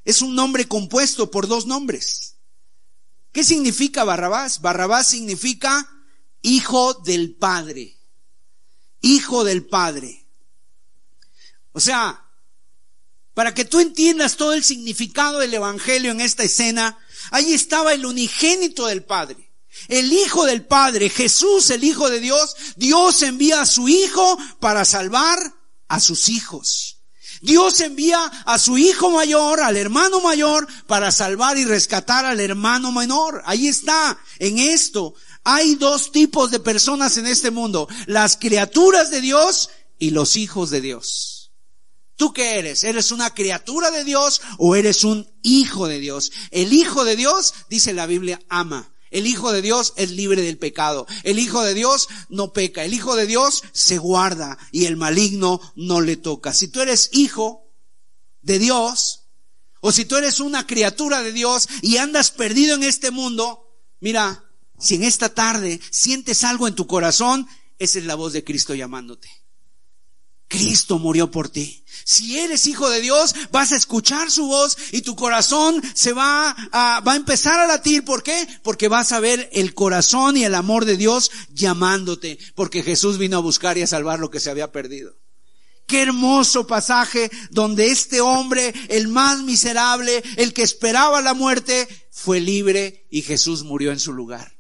[0.05, 2.37] es un nombre compuesto por dos nombres.
[3.33, 4.61] ¿Qué significa Barrabás?
[4.61, 5.91] Barrabás significa
[6.43, 7.99] hijo del Padre.
[9.03, 10.27] Hijo del Padre.
[11.73, 12.25] O sea,
[13.35, 16.99] para que tú entiendas todo el significado del Evangelio en esta escena,
[17.31, 19.46] ahí estaba el unigénito del Padre.
[19.89, 24.85] El Hijo del Padre, Jesús, el Hijo de Dios, Dios envía a su Hijo para
[24.85, 25.39] salvar
[25.89, 26.97] a sus hijos.
[27.43, 32.93] Dios envía a su hijo mayor, al hermano mayor, para salvar y rescatar al hermano
[32.93, 33.43] menor.
[33.45, 35.15] Ahí está, en esto.
[35.45, 37.89] Hay dos tipos de personas en este mundo.
[38.07, 41.53] Las criaturas de Dios y los hijos de Dios.
[42.17, 42.83] ¿Tú qué eres?
[42.83, 46.33] ¿Eres una criatura de Dios o eres un hijo de Dios?
[46.51, 48.91] El hijo de Dios, dice la Biblia, ama.
[49.17, 51.07] El Hijo de Dios es libre del pecado.
[51.23, 52.85] El Hijo de Dios no peca.
[52.85, 56.53] El Hijo de Dios se guarda y el maligno no le toca.
[56.53, 57.73] Si tú eres hijo
[58.43, 59.23] de Dios,
[59.81, 64.45] o si tú eres una criatura de Dios y andas perdido en este mundo, mira,
[64.79, 67.49] si en esta tarde sientes algo en tu corazón,
[67.79, 69.31] esa es la voz de Cristo llamándote.
[70.49, 71.85] Cristo murió por ti.
[72.05, 76.51] Si eres hijo de Dios, vas a escuchar su voz y tu corazón se va
[76.73, 78.05] a, va a empezar a latir.
[78.05, 78.47] ¿Por qué?
[78.63, 82.39] Porque vas a ver el corazón y el amor de Dios llamándote.
[82.55, 85.17] Porque Jesús vino a buscar y a salvar lo que se había perdido.
[85.87, 92.41] Qué hermoso pasaje donde este hombre, el más miserable, el que esperaba la muerte, fue
[92.41, 94.59] libre y Jesús murió en su lugar.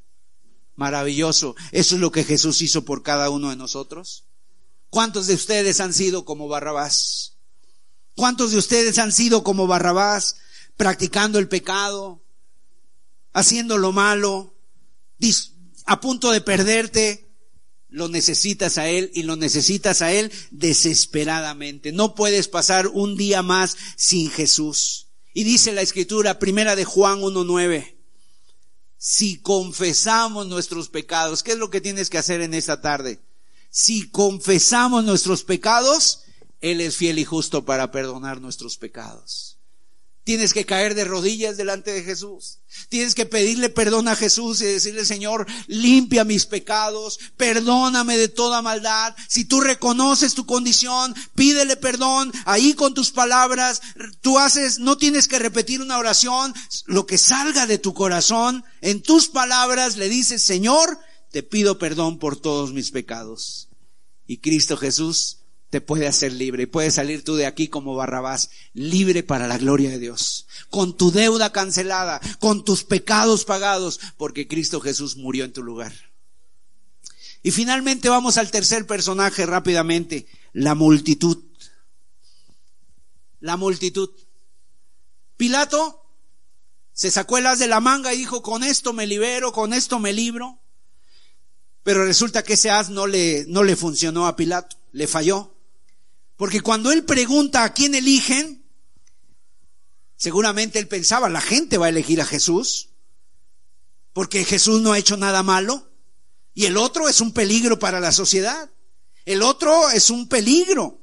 [0.77, 1.57] Maravilloso.
[1.73, 4.26] Eso es lo que Jesús hizo por cada uno de nosotros.
[4.97, 7.35] ¿Cuántos de ustedes han sido como Barrabás?
[8.15, 10.37] ¿Cuántos de ustedes han sido como Barrabás,
[10.79, 12.25] practicando el pecado,
[13.35, 14.55] haciendo lo malo,
[15.85, 17.31] a punto de perderte?
[17.91, 21.93] lo necesitas a Él y lo necesitas a Él desesperadamente.
[21.93, 25.09] No puedes pasar un día más sin Jesús.
[25.35, 27.99] Y dice la escritura, primera de Juan 1.9,
[28.97, 33.26] si confesamos nuestros pecados, ¿qué es lo que tienes que hacer en esta tarde?
[33.79, 36.21] Si confesamos nuestros pecados,
[36.63, 39.59] Él es fiel y justo para perdonar nuestros pecados.
[40.25, 42.61] Tienes que caer de rodillas delante de Jesús.
[42.89, 48.63] Tienes que pedirle perdón a Jesús y decirle, Señor, limpia mis pecados, perdóname de toda
[48.63, 49.15] maldad.
[49.29, 53.83] Si tú reconoces tu condición, pídele perdón ahí con tus palabras.
[54.23, 56.55] Tú haces, no tienes que repetir una oración,
[56.87, 60.99] lo que salga de tu corazón, en tus palabras le dices, Señor,
[61.31, 63.66] te pido perdón por todos mis pecados.
[64.27, 65.39] Y Cristo Jesús
[65.71, 69.59] te puede hacer libre y puedes salir tú de aquí como Barrabás, libre para la
[69.59, 75.45] gloria de Dios, con tu deuda cancelada, con tus pecados pagados, porque Cristo Jesús murió
[75.45, 75.93] en tu lugar.
[77.43, 81.45] Y finalmente vamos al tercer personaje rápidamente, la multitud.
[83.41, 84.11] La multitud.
[85.37, 86.03] Pilato
[86.93, 89.99] se sacó el as de la manga y dijo, con esto me libero, con esto
[89.99, 90.59] me libro.
[91.87, 95.55] Pero resulta que ese as no le, no le funcionó a Pilato, le falló.
[96.35, 98.65] Porque cuando él pregunta a quién eligen,
[100.17, 102.89] seguramente él pensaba, la gente va a elegir a Jesús,
[104.13, 105.89] porque Jesús no ha hecho nada malo,
[106.55, 108.69] y el otro es un peligro para la sociedad,
[109.25, 111.01] el otro es un peligro,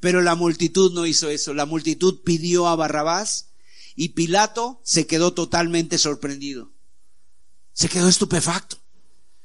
[0.00, 3.50] pero la multitud no hizo eso, la multitud pidió a Barrabás
[3.96, 6.72] y Pilato se quedó totalmente sorprendido,
[7.74, 8.81] se quedó estupefacto,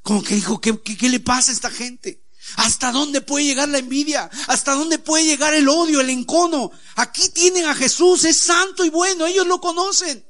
[0.08, 2.22] como que dijo, ¿qué, qué, qué le pasa a esta gente?
[2.56, 4.30] ¿Hasta dónde puede llegar la envidia?
[4.46, 6.70] ¿Hasta dónde puede llegar el odio, el encono?
[6.96, 10.24] Aquí tienen a Jesús, es santo y bueno, ellos lo conocen.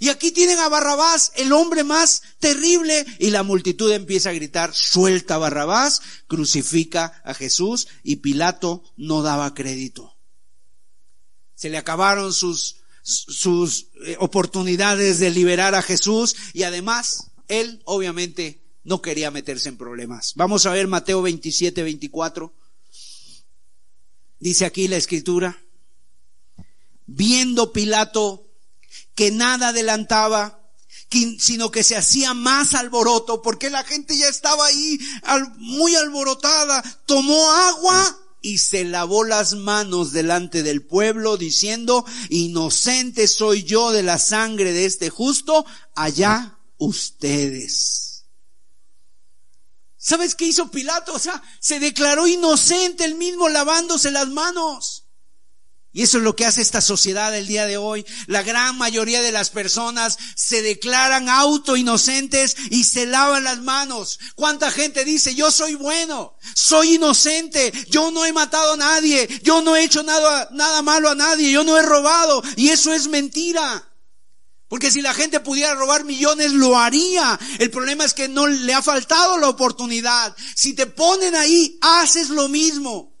[0.00, 4.74] Y aquí tienen a Barrabás, el hombre más terrible, y la multitud empieza a gritar,
[4.74, 10.16] suelta Barrabás, crucifica a Jesús, y Pilato no daba crédito.
[11.54, 18.66] Se le acabaron sus, sus eh, oportunidades de liberar a Jesús, y además, él obviamente
[18.88, 20.32] no quería meterse en problemas.
[20.34, 22.54] Vamos a ver Mateo 27, 24.
[24.40, 25.58] Dice aquí la escritura,
[27.06, 28.46] viendo Pilato
[29.14, 30.70] que nada adelantaba,
[31.38, 34.98] sino que se hacía más alboroto, porque la gente ya estaba ahí
[35.58, 43.64] muy alborotada, tomó agua y se lavó las manos delante del pueblo, diciendo, inocente soy
[43.64, 48.07] yo de la sangre de este justo, allá ustedes.
[50.08, 51.12] ¿Sabes qué hizo Pilato?
[51.12, 55.04] O sea, se declaró inocente el mismo lavándose las manos.
[55.92, 58.06] Y eso es lo que hace esta sociedad el día de hoy.
[58.26, 64.18] La gran mayoría de las personas se declaran auto inocentes y se lavan las manos.
[64.34, 69.60] ¿Cuánta gente dice, yo soy bueno, soy inocente, yo no he matado a nadie, yo
[69.60, 72.42] no he hecho nada, nada malo a nadie, yo no he robado?
[72.56, 73.86] Y eso es mentira.
[74.68, 77.38] Porque si la gente pudiera robar millones, lo haría.
[77.58, 80.36] El problema es que no le ha faltado la oportunidad.
[80.54, 83.18] Si te ponen ahí, haces lo mismo.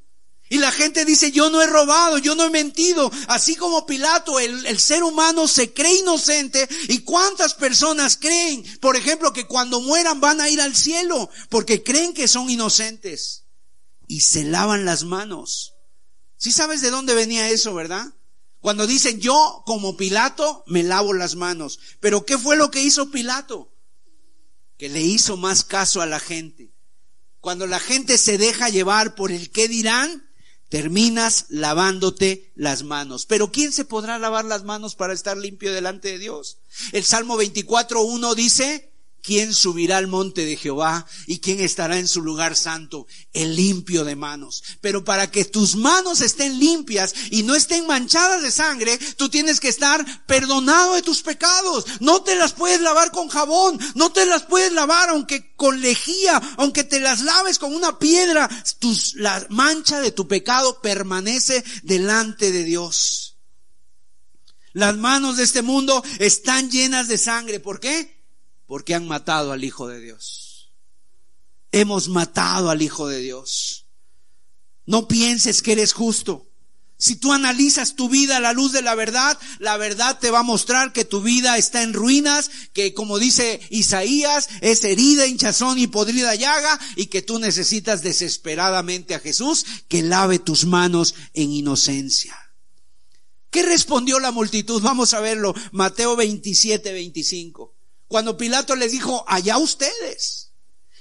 [0.50, 3.10] Y la gente dice, yo no he robado, yo no he mentido.
[3.28, 6.66] Así como Pilato, el, ser humano se cree inocente.
[6.88, 11.30] ¿Y cuántas personas creen, por ejemplo, que cuando mueran van a ir al cielo?
[11.50, 13.44] Porque creen que son inocentes.
[14.06, 15.74] Y se lavan las manos.
[16.36, 18.06] Si sabes de dónde venía eso, ¿verdad?
[18.60, 21.78] Cuando dicen yo como Pilato me lavo las manos.
[22.00, 23.72] Pero ¿qué fue lo que hizo Pilato?
[24.76, 26.74] Que le hizo más caso a la gente.
[27.40, 30.28] Cuando la gente se deja llevar por el qué dirán,
[30.68, 33.26] terminas lavándote las manos.
[33.26, 36.58] Pero ¿quién se podrá lavar las manos para estar limpio delante de Dios?
[36.92, 38.92] El Salmo 24.1 dice,
[39.22, 43.06] ¿Quién subirá al monte de Jehová y quién estará en su lugar santo?
[43.32, 44.62] El limpio de manos.
[44.80, 49.60] Pero para que tus manos estén limpias y no estén manchadas de sangre, tú tienes
[49.60, 51.84] que estar perdonado de tus pecados.
[52.00, 56.40] No te las puedes lavar con jabón, no te las puedes lavar aunque con lejía,
[56.56, 58.48] aunque te las laves con una piedra.
[58.78, 63.36] Tus, la mancha de tu pecado permanece delante de Dios.
[64.72, 67.58] Las manos de este mundo están llenas de sangre.
[67.58, 68.17] ¿Por qué?
[68.68, 70.70] Porque han matado al Hijo de Dios.
[71.72, 73.86] Hemos matado al Hijo de Dios.
[74.86, 76.44] No pienses que eres justo.
[76.98, 80.40] Si tú analizas tu vida a la luz de la verdad, la verdad te va
[80.40, 85.78] a mostrar que tu vida está en ruinas, que como dice Isaías, es herida, hinchazón
[85.78, 91.52] y podrida llaga, y que tú necesitas desesperadamente a Jesús que lave tus manos en
[91.52, 92.36] inocencia.
[93.50, 94.82] ¿Qué respondió la multitud?
[94.82, 95.54] Vamos a verlo.
[95.72, 97.77] Mateo 27, 25.
[98.08, 100.48] Cuando Pilato les dijo, allá ustedes.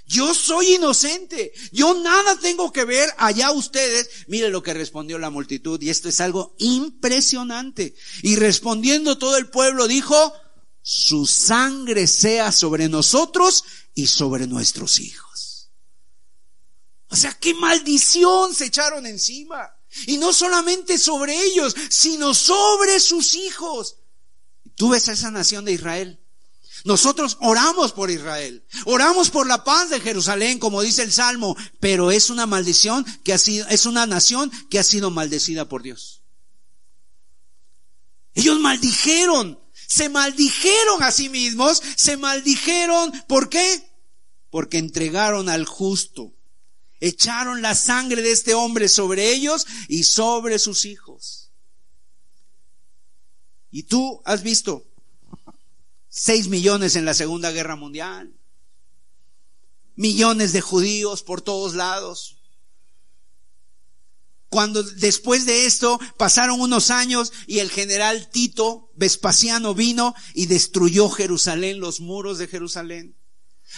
[0.05, 1.51] Yo soy inocente.
[1.71, 4.09] Yo nada tengo que ver allá ustedes.
[4.27, 5.81] Mire lo que respondió la multitud.
[5.81, 7.93] Y esto es algo impresionante.
[8.23, 10.33] Y respondiendo todo el pueblo dijo,
[10.81, 15.71] su sangre sea sobre nosotros y sobre nuestros hijos.
[17.09, 19.73] O sea, qué maldición se echaron encima.
[20.05, 23.97] Y no solamente sobre ellos, sino sobre sus hijos.
[24.75, 26.21] Tú ves a esa nación de Israel.
[26.85, 32.11] Nosotros oramos por Israel, oramos por la paz de Jerusalén, como dice el Salmo, pero
[32.11, 36.21] es una maldición que ha sido, es una nación que ha sido maldecida por Dios.
[38.33, 43.91] Ellos maldijeron, se maldijeron a sí mismos, se maldijeron, ¿por qué?
[44.51, 46.35] Porque entregaron al justo,
[46.99, 51.51] echaron la sangre de este hombre sobre ellos y sobre sus hijos.
[53.71, 54.86] Y tú has visto
[56.17, 58.33] 6 millones en la Segunda Guerra Mundial,
[59.95, 62.39] millones de judíos por todos lados.
[64.49, 71.07] Cuando después de esto pasaron unos años y el general Tito Vespasiano vino y destruyó
[71.11, 73.15] Jerusalén, los muros de Jerusalén.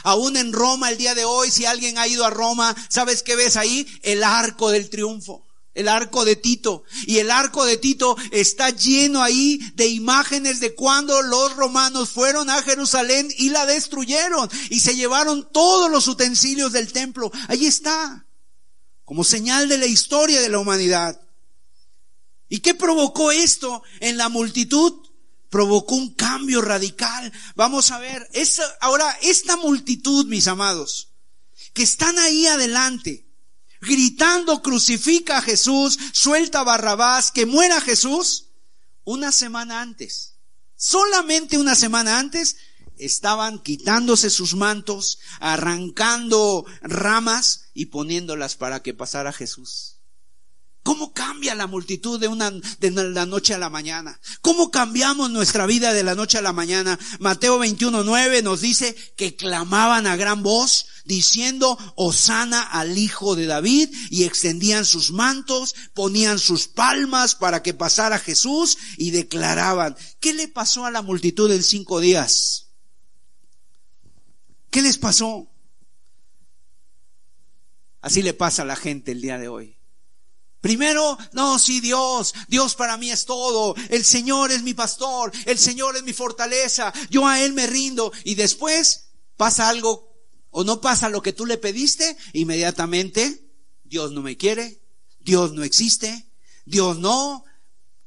[0.04, 3.36] Aún en Roma el día de hoy, si alguien ha ido a Roma, ¿sabes qué
[3.36, 3.86] ves ahí?
[4.02, 5.49] El arco del triunfo
[5.80, 6.84] el arco de Tito.
[7.08, 12.50] Y el arco de Tito está lleno ahí de imágenes de cuando los romanos fueron
[12.50, 17.32] a Jerusalén y la destruyeron y se llevaron todos los utensilios del templo.
[17.48, 18.28] Ahí está,
[19.06, 21.20] como señal de la historia de la humanidad.
[22.50, 25.08] ¿Y qué provocó esto en la multitud?
[25.50, 27.32] Provocó un cambio radical.
[27.56, 28.30] Vamos a ver,
[28.82, 31.14] ahora esta multitud, mis amados,
[31.74, 33.29] que están ahí adelante,
[33.82, 38.50] gritando crucifica a Jesús, suelta Barrabás, que muera Jesús,
[39.04, 40.36] una semana antes,
[40.76, 42.58] solamente una semana antes,
[42.98, 49.99] estaban quitándose sus mantos, arrancando ramas y poniéndolas para que pasara Jesús.
[50.84, 54.20] ¿Cómo cambia la multitud de una, de la noche a la mañana?
[54.42, 56.98] ¿Cómo cambiamos nuestra vida de la noche a la mañana?
[57.20, 63.90] Mateo 21.9 nos dice que clamaban a gran voz diciendo, Osana al hijo de David
[64.10, 70.48] y extendían sus mantos, ponían sus palmas para que pasara Jesús y declaraban, ¿qué le
[70.48, 72.70] pasó a la multitud en cinco días?
[74.70, 75.52] ¿Qué les pasó?
[78.02, 79.79] Así le pasa a la gente el día de hoy.
[80.62, 85.58] Primero, no, sí, Dios, Dios para mí es todo, el Señor es mi pastor, el
[85.58, 88.12] Señor es mi fortaleza, yo a Él me rindo.
[88.26, 90.10] Y después pasa algo
[90.52, 93.50] o no pasa lo que tú le pediste, inmediatamente
[93.84, 94.82] Dios no me quiere,
[95.20, 96.30] Dios no existe,
[96.66, 97.46] Dios no,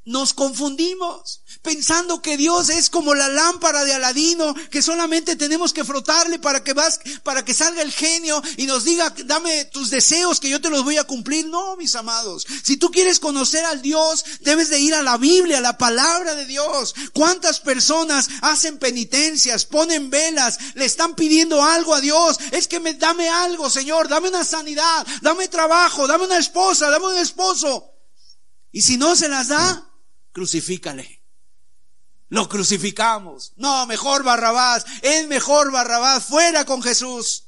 [0.05, 5.85] nos confundimos pensando que Dios es como la lámpara de Aladino, que solamente tenemos que
[5.85, 10.39] frotarle para que vas, para que salga el genio y nos diga, dame tus deseos
[10.39, 11.47] que yo te los voy a cumplir.
[11.47, 12.45] No, mis amados.
[12.63, 16.35] Si tú quieres conocer al Dios, debes de ir a la Biblia, a la palabra
[16.35, 16.93] de Dios.
[17.13, 22.39] ¿Cuántas personas hacen penitencias, ponen velas, le están pidiendo algo a Dios?
[22.51, 27.05] Es que me, dame algo, Señor, dame una sanidad, dame trabajo, dame una esposa, dame
[27.05, 27.91] un esposo.
[28.71, 29.92] Y si no se las da,
[30.33, 31.21] crucifícale.
[32.29, 33.53] Lo crucificamos.
[33.55, 37.45] No, mejor Barrabás, es mejor Barrabás, fuera con Jesús.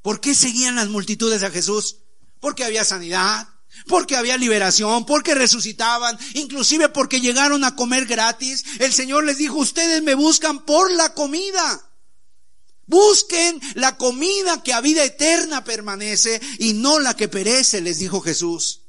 [0.00, 1.98] ¿Por qué seguían las multitudes a Jesús?
[2.40, 3.48] Porque había sanidad,
[3.86, 8.64] porque había liberación, porque resucitaban, inclusive porque llegaron a comer gratis.
[8.80, 11.88] El Señor les dijo, ustedes me buscan por la comida.
[12.86, 18.20] Busquen la comida que a vida eterna permanece y no la que perece, les dijo
[18.20, 18.81] Jesús.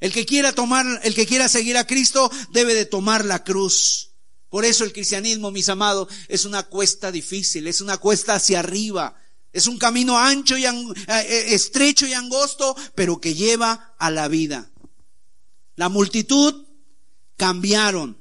[0.00, 4.12] El que quiera tomar, el que quiera seguir a Cristo debe de tomar la cruz.
[4.48, 9.16] Por eso el cristianismo, mis amados, es una cuesta difícil, es una cuesta hacia arriba.
[9.52, 10.72] Es un camino ancho y eh,
[11.08, 14.70] eh, estrecho y angosto, pero que lleva a la vida.
[15.74, 16.66] La multitud
[17.36, 18.18] cambiaron.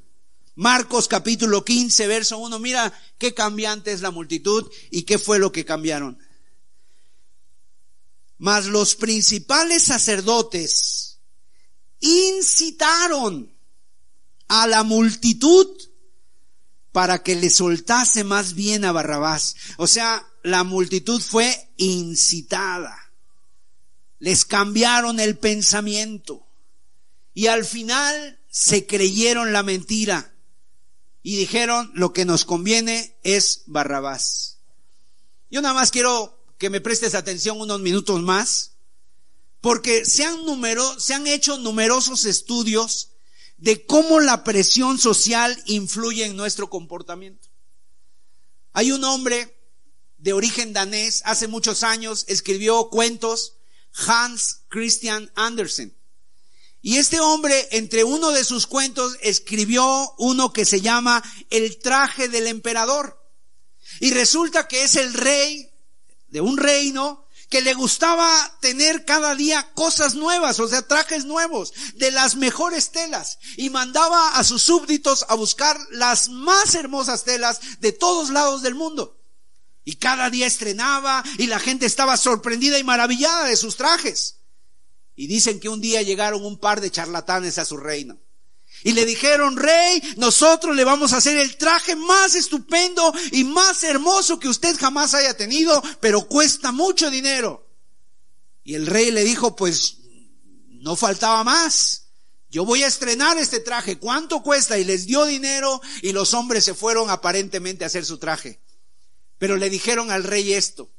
[0.56, 2.60] Marcos capítulo 15, verso 1.
[2.60, 6.18] Mira qué cambiante es la multitud y qué fue lo que cambiaron.
[8.40, 11.07] Mas los principales sacerdotes
[12.00, 13.54] incitaron
[14.48, 15.68] a la multitud
[16.92, 19.56] para que le soltase más bien a Barrabás.
[19.78, 22.98] O sea, la multitud fue incitada.
[24.20, 26.48] Les cambiaron el pensamiento.
[27.34, 30.34] Y al final se creyeron la mentira.
[31.22, 34.58] Y dijeron, lo que nos conviene es Barrabás.
[35.52, 38.77] Yo nada más quiero que me prestes atención unos minutos más
[39.68, 40.40] porque se han,
[40.98, 43.10] se han hecho numerosos estudios
[43.58, 47.50] de cómo la presión social influye en nuestro comportamiento.
[48.72, 49.60] Hay un hombre
[50.20, 53.56] de origen danés, hace muchos años escribió cuentos,
[54.08, 55.98] Hans Christian Andersen.
[56.82, 62.30] Y este hombre, entre uno de sus cuentos, escribió uno que se llama El traje
[62.30, 63.22] del emperador.
[64.00, 65.70] Y resulta que es el rey
[66.30, 71.74] de un reino que le gustaba tener cada día cosas nuevas, o sea, trajes nuevos,
[71.96, 77.60] de las mejores telas, y mandaba a sus súbditos a buscar las más hermosas telas
[77.80, 79.18] de todos lados del mundo.
[79.86, 84.42] Y cada día estrenaba y la gente estaba sorprendida y maravillada de sus trajes.
[85.16, 88.20] Y dicen que un día llegaron un par de charlatanes a su reino.
[88.84, 93.84] Y le dijeron, rey, nosotros le vamos a hacer el traje más estupendo y más
[93.84, 97.68] hermoso que usted jamás haya tenido, pero cuesta mucho dinero.
[98.64, 99.98] Y el rey le dijo, pues
[100.70, 102.04] no faltaba más.
[102.50, 103.98] Yo voy a estrenar este traje.
[103.98, 104.78] ¿Cuánto cuesta?
[104.78, 108.62] Y les dio dinero y los hombres se fueron aparentemente a hacer su traje.
[109.38, 110.90] Pero le dijeron al rey esto.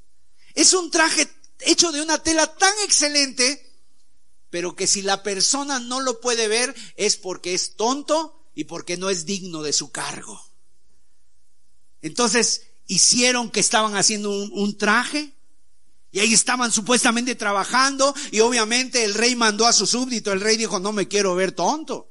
[0.54, 1.28] Es un traje
[1.60, 3.67] hecho de una tela tan excelente,
[4.50, 8.96] pero que si la persona no lo puede ver es porque es tonto y porque
[8.96, 10.40] no es digno de su cargo.
[12.02, 15.34] Entonces hicieron que estaban haciendo un, un traje
[16.10, 20.32] y ahí estaban supuestamente trabajando y obviamente el rey mandó a su súbdito.
[20.32, 22.08] El rey dijo, no me quiero ver tonto.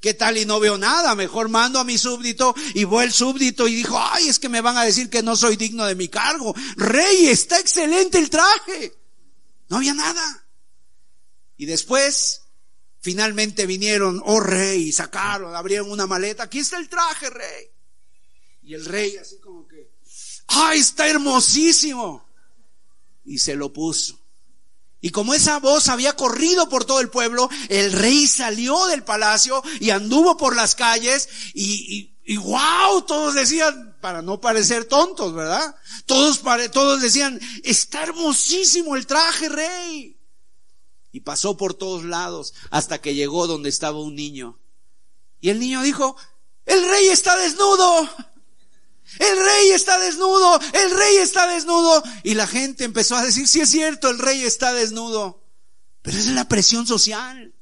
[0.00, 1.14] ¿Qué tal y no veo nada?
[1.14, 4.60] Mejor mando a mi súbdito y voy el súbdito y dijo, ay, es que me
[4.60, 6.54] van a decir que no soy digno de mi cargo.
[6.76, 8.94] Rey, está excelente el traje.
[9.70, 10.43] No había nada.
[11.56, 12.42] Y después,
[13.00, 16.44] finalmente vinieron, oh rey, y sacaron, abrieron una maleta.
[16.44, 17.66] Aquí está el traje, rey.
[18.62, 19.90] Y el rey así como que,
[20.48, 22.26] ay, está hermosísimo.
[23.24, 24.18] Y se lo puso.
[25.04, 29.62] Y como esa voz había corrido por todo el pueblo, el rey salió del palacio
[29.78, 35.76] y anduvo por las calles y, y, wow, todos decían, para no parecer tontos, ¿verdad?
[36.06, 36.40] Todos,
[36.72, 40.13] todos decían, está hermosísimo el traje, rey.
[41.14, 44.58] Y pasó por todos lados hasta que llegó donde estaba un niño.
[45.40, 46.16] Y el niño dijo,
[46.66, 48.10] el rey está desnudo.
[49.20, 52.02] El rey está desnudo, el rey está desnudo.
[52.24, 55.40] Y la gente empezó a decir, sí es cierto, el rey está desnudo.
[56.02, 57.53] Pero esa es la presión social.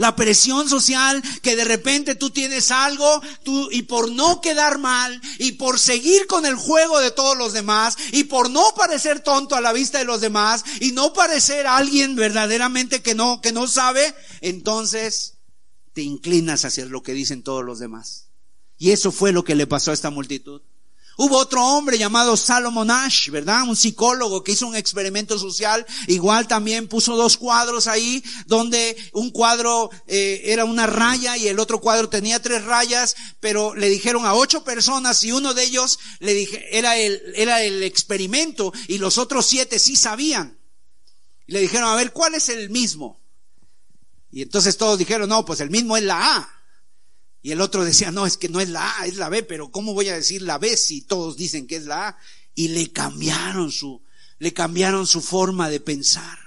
[0.00, 5.20] La presión social que de repente tú tienes algo tú, y por no quedar mal
[5.38, 9.56] y por seguir con el juego de todos los demás y por no parecer tonto
[9.56, 13.68] a la vista de los demás y no parecer alguien verdaderamente que no, que no
[13.68, 15.34] sabe, entonces
[15.92, 18.30] te inclinas hacia lo que dicen todos los demás.
[18.78, 20.62] Y eso fue lo que le pasó a esta multitud.
[21.22, 23.64] Hubo otro hombre llamado Salomon Ash, ¿verdad?
[23.68, 25.84] Un psicólogo que hizo un experimento social.
[26.06, 31.58] Igual también puso dos cuadros ahí, donde un cuadro eh, era una raya y el
[31.58, 35.98] otro cuadro tenía tres rayas, pero le dijeron a ocho personas y uno de ellos
[36.20, 40.58] le dije, era el, era el experimento y los otros siete sí sabían.
[41.48, 43.20] le dijeron, a ver, ¿cuál es el mismo?
[44.30, 46.59] Y entonces todos dijeron, no, pues el mismo es la A.
[47.42, 49.70] Y el otro decía, no, es que no es la A, es la B, pero
[49.70, 52.18] ¿cómo voy a decir la B si todos dicen que es la A?
[52.54, 54.02] Y le cambiaron su,
[54.38, 56.38] le cambiaron su forma de pensar.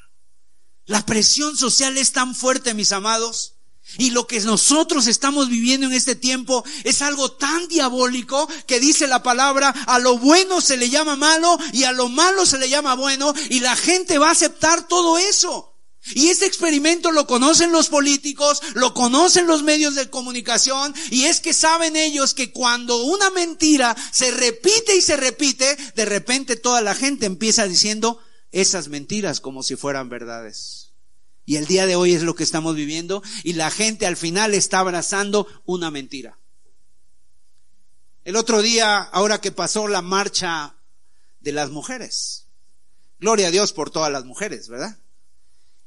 [0.85, 3.53] La presión social es tan fuerte, mis amados,
[3.97, 9.07] y lo que nosotros estamos viviendo en este tiempo es algo tan diabólico que dice
[9.07, 12.69] la palabra, a lo bueno se le llama malo y a lo malo se le
[12.69, 15.72] llama bueno, y la gente va a aceptar todo eso.
[16.11, 21.39] Y este experimento lo conocen los políticos, lo conocen los medios de comunicación, y es
[21.39, 26.81] que saben ellos que cuando una mentira se repite y se repite, de repente toda
[26.81, 28.19] la gente empieza diciendo
[28.51, 30.91] esas mentiras como si fueran verdades.
[31.45, 34.53] Y el día de hoy es lo que estamos viviendo, y la gente al final
[34.53, 36.37] está abrazando una mentira.
[38.25, 40.75] El otro día, ahora que pasó la marcha
[41.39, 42.47] de las mujeres,
[43.19, 44.97] gloria a Dios por todas las mujeres, ¿verdad?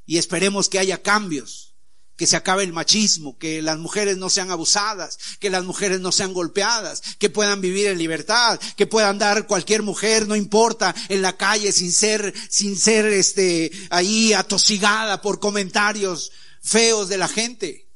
[0.07, 1.75] Y esperemos que haya cambios,
[2.15, 6.11] que se acabe el machismo, que las mujeres no sean abusadas, que las mujeres no
[6.11, 11.21] sean golpeadas, que puedan vivir en libertad, que puedan dar cualquier mujer, no importa, en
[11.21, 16.31] la calle sin ser, sin ser este, ahí atosigada por comentarios
[16.61, 17.87] feos de la gente.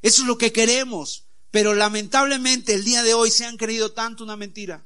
[0.00, 1.24] Eso es lo que queremos.
[1.50, 4.84] Pero lamentablemente el día de hoy se han creído tanto una mentira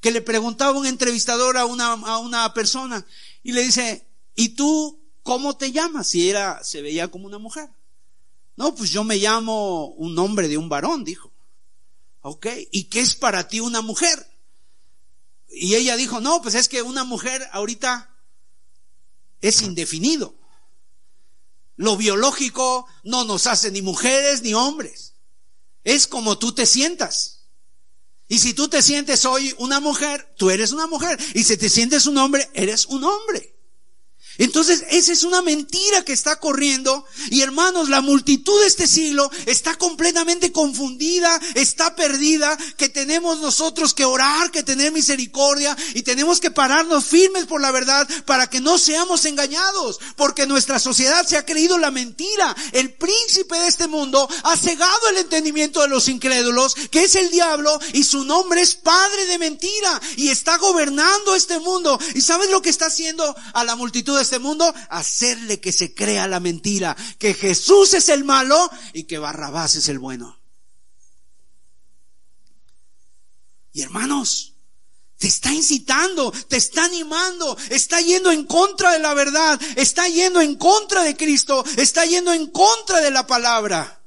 [0.00, 3.06] que le preguntaba un entrevistador a una, a una persona
[3.42, 6.14] y le dice, ¿y tú ¿cómo te llamas?
[6.14, 7.70] Y era, se veía como una mujer.
[8.56, 11.32] No, pues yo me llamo un nombre de un varón, dijo.
[12.20, 14.26] Ok, ¿y qué es para ti una mujer?
[15.48, 18.14] Y ella dijo, no, pues es que una mujer ahorita
[19.40, 20.34] es indefinido.
[21.76, 25.14] Lo biológico no nos hace ni mujeres ni hombres.
[25.84, 27.40] Es como tú te sientas.
[28.28, 31.18] Y si tú te sientes hoy una mujer, tú eres una mujer.
[31.34, 33.51] Y si te sientes un hombre, eres un hombre.
[34.42, 37.04] Entonces, esa es una mentira que está corriendo.
[37.30, 43.94] Y hermanos, la multitud de este siglo está completamente confundida, está perdida, que tenemos nosotros
[43.94, 48.60] que orar, que tener misericordia y tenemos que pararnos firmes por la verdad para que
[48.60, 50.00] no seamos engañados.
[50.16, 52.56] Porque nuestra sociedad se ha creído la mentira.
[52.72, 57.30] El príncipe de este mundo ha cegado el entendimiento de los incrédulos, que es el
[57.30, 60.00] diablo, y su nombre es padre de mentira.
[60.16, 61.96] Y está gobernando este mundo.
[62.16, 64.72] ¿Y sabes lo que está haciendo a la multitud de este mundo?
[64.90, 69.88] Hacerle que se crea la mentira, que Jesús es el malo y que Barrabás es
[69.88, 70.38] el bueno.
[73.72, 74.52] Y hermanos,
[75.22, 80.40] te está incitando, te está animando, está yendo en contra de la verdad, está yendo
[80.40, 84.01] en contra de Cristo, está yendo en contra de la palabra.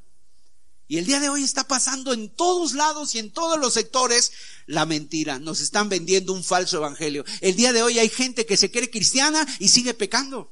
[0.87, 4.31] Y el día de hoy está pasando en todos lados y en todos los sectores
[4.67, 5.39] la mentira.
[5.39, 7.25] Nos están vendiendo un falso evangelio.
[7.41, 10.51] El día de hoy hay gente que se cree cristiana y sigue pecando.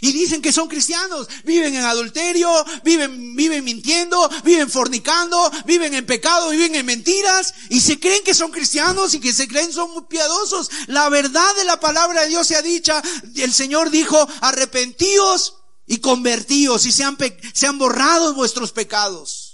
[0.00, 2.50] Y dicen que son cristianos, viven en adulterio,
[2.84, 8.34] viven, viven mintiendo, viven fornicando, viven en pecado, viven en mentiras, y se creen que
[8.34, 10.70] son cristianos y que se creen son muy piadosos.
[10.88, 13.02] La verdad de la palabra de Dios se ha dicha,
[13.36, 15.54] el Señor dijo, arrepentíos
[15.86, 17.16] y convertíos y sean,
[17.54, 19.46] sean borrados vuestros pecados.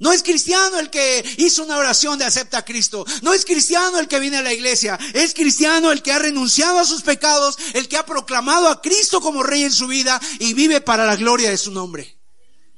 [0.00, 3.04] No es cristiano el que hizo una oración de acepta a Cristo.
[3.22, 4.96] No es cristiano el que viene a la iglesia.
[5.12, 9.20] Es cristiano el que ha renunciado a sus pecados, el que ha proclamado a Cristo
[9.20, 12.16] como rey en su vida y vive para la gloria de su nombre.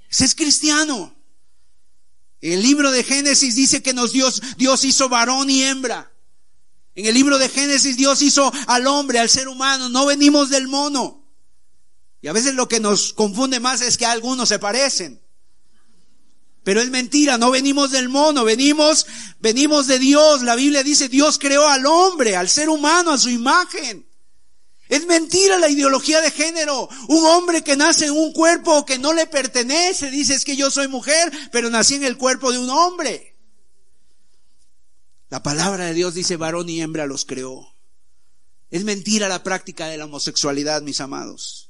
[0.09, 1.15] Ese es cristiano.
[2.41, 6.11] El libro de Génesis dice que nos Dios, Dios hizo varón y hembra.
[6.95, 9.91] En el libro de Génesis Dios hizo al hombre, al ser humano.
[9.91, 11.20] No venimos del mono.
[12.23, 15.23] Y a veces lo que nos confunde más es que algunos se parecen.
[16.63, 19.07] Pero es mentira, no venimos del mono, venimos,
[19.39, 20.43] venimos de Dios.
[20.43, 24.07] La Biblia dice, Dios creó al hombre, al ser humano, a su imagen.
[24.89, 26.89] Es mentira la ideología de género.
[27.09, 30.71] Un hombre que nace en un cuerpo que no le pertenece, dice es que yo
[30.71, 33.39] soy mujer, pero nací en el cuerpo de un hombre.
[35.31, 37.75] La palabra de Dios dice varón y hembra los creó.
[38.69, 41.70] Es mentira la práctica de la homosexualidad, mis amados.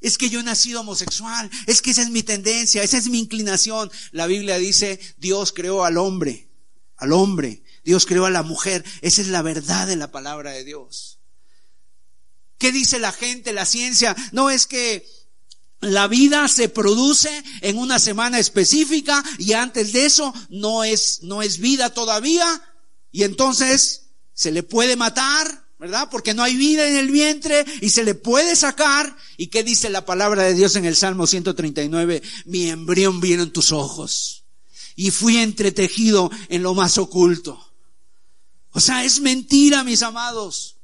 [0.00, 3.18] Es que yo he nacido homosexual, es que esa es mi tendencia, esa es mi
[3.18, 3.90] inclinación.
[4.12, 6.48] La Biblia dice, Dios creó al hombre,
[6.96, 8.84] al hombre, Dios creó a la mujer.
[9.02, 11.18] Esa es la verdad de la palabra de Dios.
[12.58, 14.16] ¿Qué dice la gente, la ciencia?
[14.32, 15.06] No es que
[15.80, 21.42] la vida se produce en una semana específica y antes de eso no es, no
[21.42, 22.62] es vida todavía
[23.10, 26.08] y entonces se le puede matar ¿verdad?
[26.10, 29.16] Porque no hay vida en el vientre y se le puede sacar.
[29.38, 32.22] ¿Y qué dice la palabra de Dios en el Salmo 139?
[32.44, 34.44] Mi embrión vino en tus ojos
[34.94, 37.72] y fui entretejido en lo más oculto.
[38.72, 40.76] O sea, es mentira, mis amados.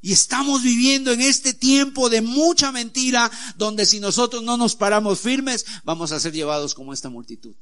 [0.00, 5.18] Y estamos viviendo en este tiempo de mucha mentira, donde si nosotros no nos paramos
[5.18, 7.56] firmes, vamos a ser llevados como esta multitud.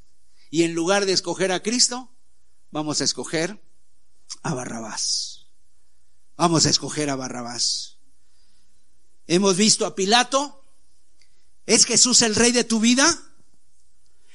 [0.51, 2.11] Y en lugar de escoger a Cristo,
[2.70, 3.59] vamos a escoger
[4.43, 5.32] a Barrabás.
[6.37, 7.97] Vamos a escoger a Barrabás.
[9.27, 10.65] Hemos visto a Pilato.
[11.67, 13.23] ¿Es Jesús el rey de tu vida?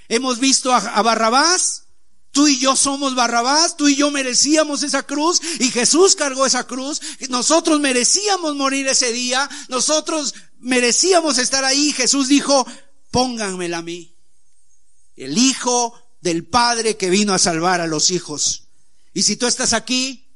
[0.08, 1.84] Hemos visto a, Barrabás.
[2.32, 6.66] Tú y yo somos Barrabás, tú y yo merecíamos esa cruz y Jesús cargó esa
[6.66, 7.02] cruz.
[7.30, 11.94] Nosotros merecíamos morir ese día, nosotros merecíamos estar ahí.
[11.94, 12.68] Jesús dijo,
[13.10, 14.16] pónganmela a mí.
[15.16, 18.68] El Hijo del Padre que vino a salvar a los hijos.
[19.14, 20.27] Y si tú estás aquí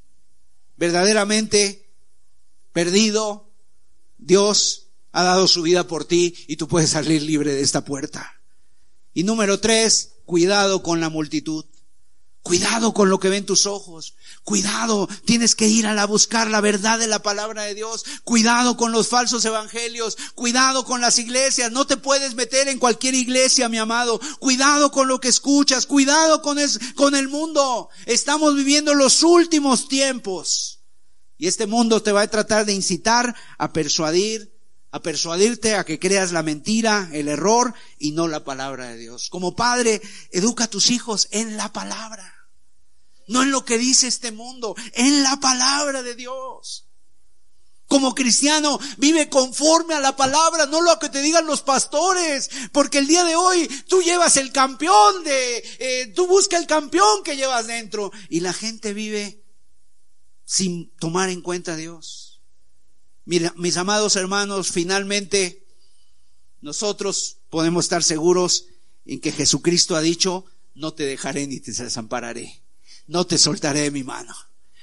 [0.82, 1.88] verdaderamente
[2.74, 3.54] perdido,
[4.18, 8.42] Dios ha dado su vida por ti y tú puedes salir libre de esta puerta.
[9.14, 11.66] Y número tres, cuidado con la multitud.
[12.44, 14.16] Cuidado con lo que ven tus ojos.
[14.44, 18.04] Cuidado, tienes que ir a la buscar la verdad de la palabra de Dios.
[18.24, 20.18] Cuidado con los falsos evangelios.
[20.34, 21.72] Cuidado con las iglesias.
[21.72, 24.20] No te puedes meter en cualquier iglesia, mi amado.
[24.40, 25.86] Cuidado con lo que escuchas.
[25.86, 26.58] Cuidado con,
[26.96, 27.90] con el mundo.
[28.08, 30.80] Estamos viviendo los últimos tiempos.
[31.38, 34.52] Y este mundo te va a tratar de incitar a persuadir,
[34.92, 39.30] a persuadirte a que creas la mentira, el error y no la palabra de Dios.
[39.30, 40.02] Como padre,
[40.32, 42.36] educa a tus hijos en la palabra.
[43.28, 46.88] No en lo que dice este mundo, en la palabra de Dios.
[47.88, 53.00] Como cristiano, vive conforme a la palabra, no lo que te digan los pastores, porque
[53.00, 57.36] el día de hoy tú llevas el campeón de, eh, tú busca el campeón que
[57.36, 59.44] llevas dentro y la gente vive
[60.46, 62.21] sin tomar en cuenta a Dios.
[63.56, 65.66] Mis amados hermanos, finalmente
[66.60, 68.66] nosotros podemos estar seguros
[69.06, 70.44] en que Jesucristo ha dicho,
[70.76, 72.62] no te dejaré ni te desampararé.
[73.08, 74.36] No te soltaré de mi mano.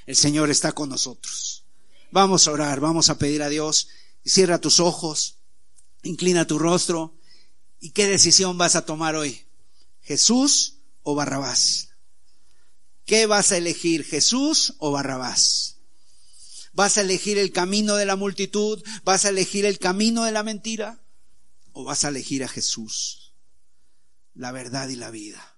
[0.07, 1.63] El Señor está con nosotros.
[2.09, 3.87] Vamos a orar, vamos a pedir a Dios.
[4.25, 5.37] Cierra tus ojos,
[6.01, 7.13] inclina tu rostro.
[7.79, 9.45] ¿Y qué decisión vas a tomar hoy?
[10.01, 11.89] ¿Jesús o Barrabás?
[13.05, 15.78] ¿Qué vas a elegir, Jesús o Barrabás?
[16.73, 18.83] ¿Vas a elegir el camino de la multitud?
[19.03, 21.01] ¿Vas a elegir el camino de la mentira?
[21.73, 23.33] ¿O vas a elegir a Jesús,
[24.33, 25.48] la verdad y la vida?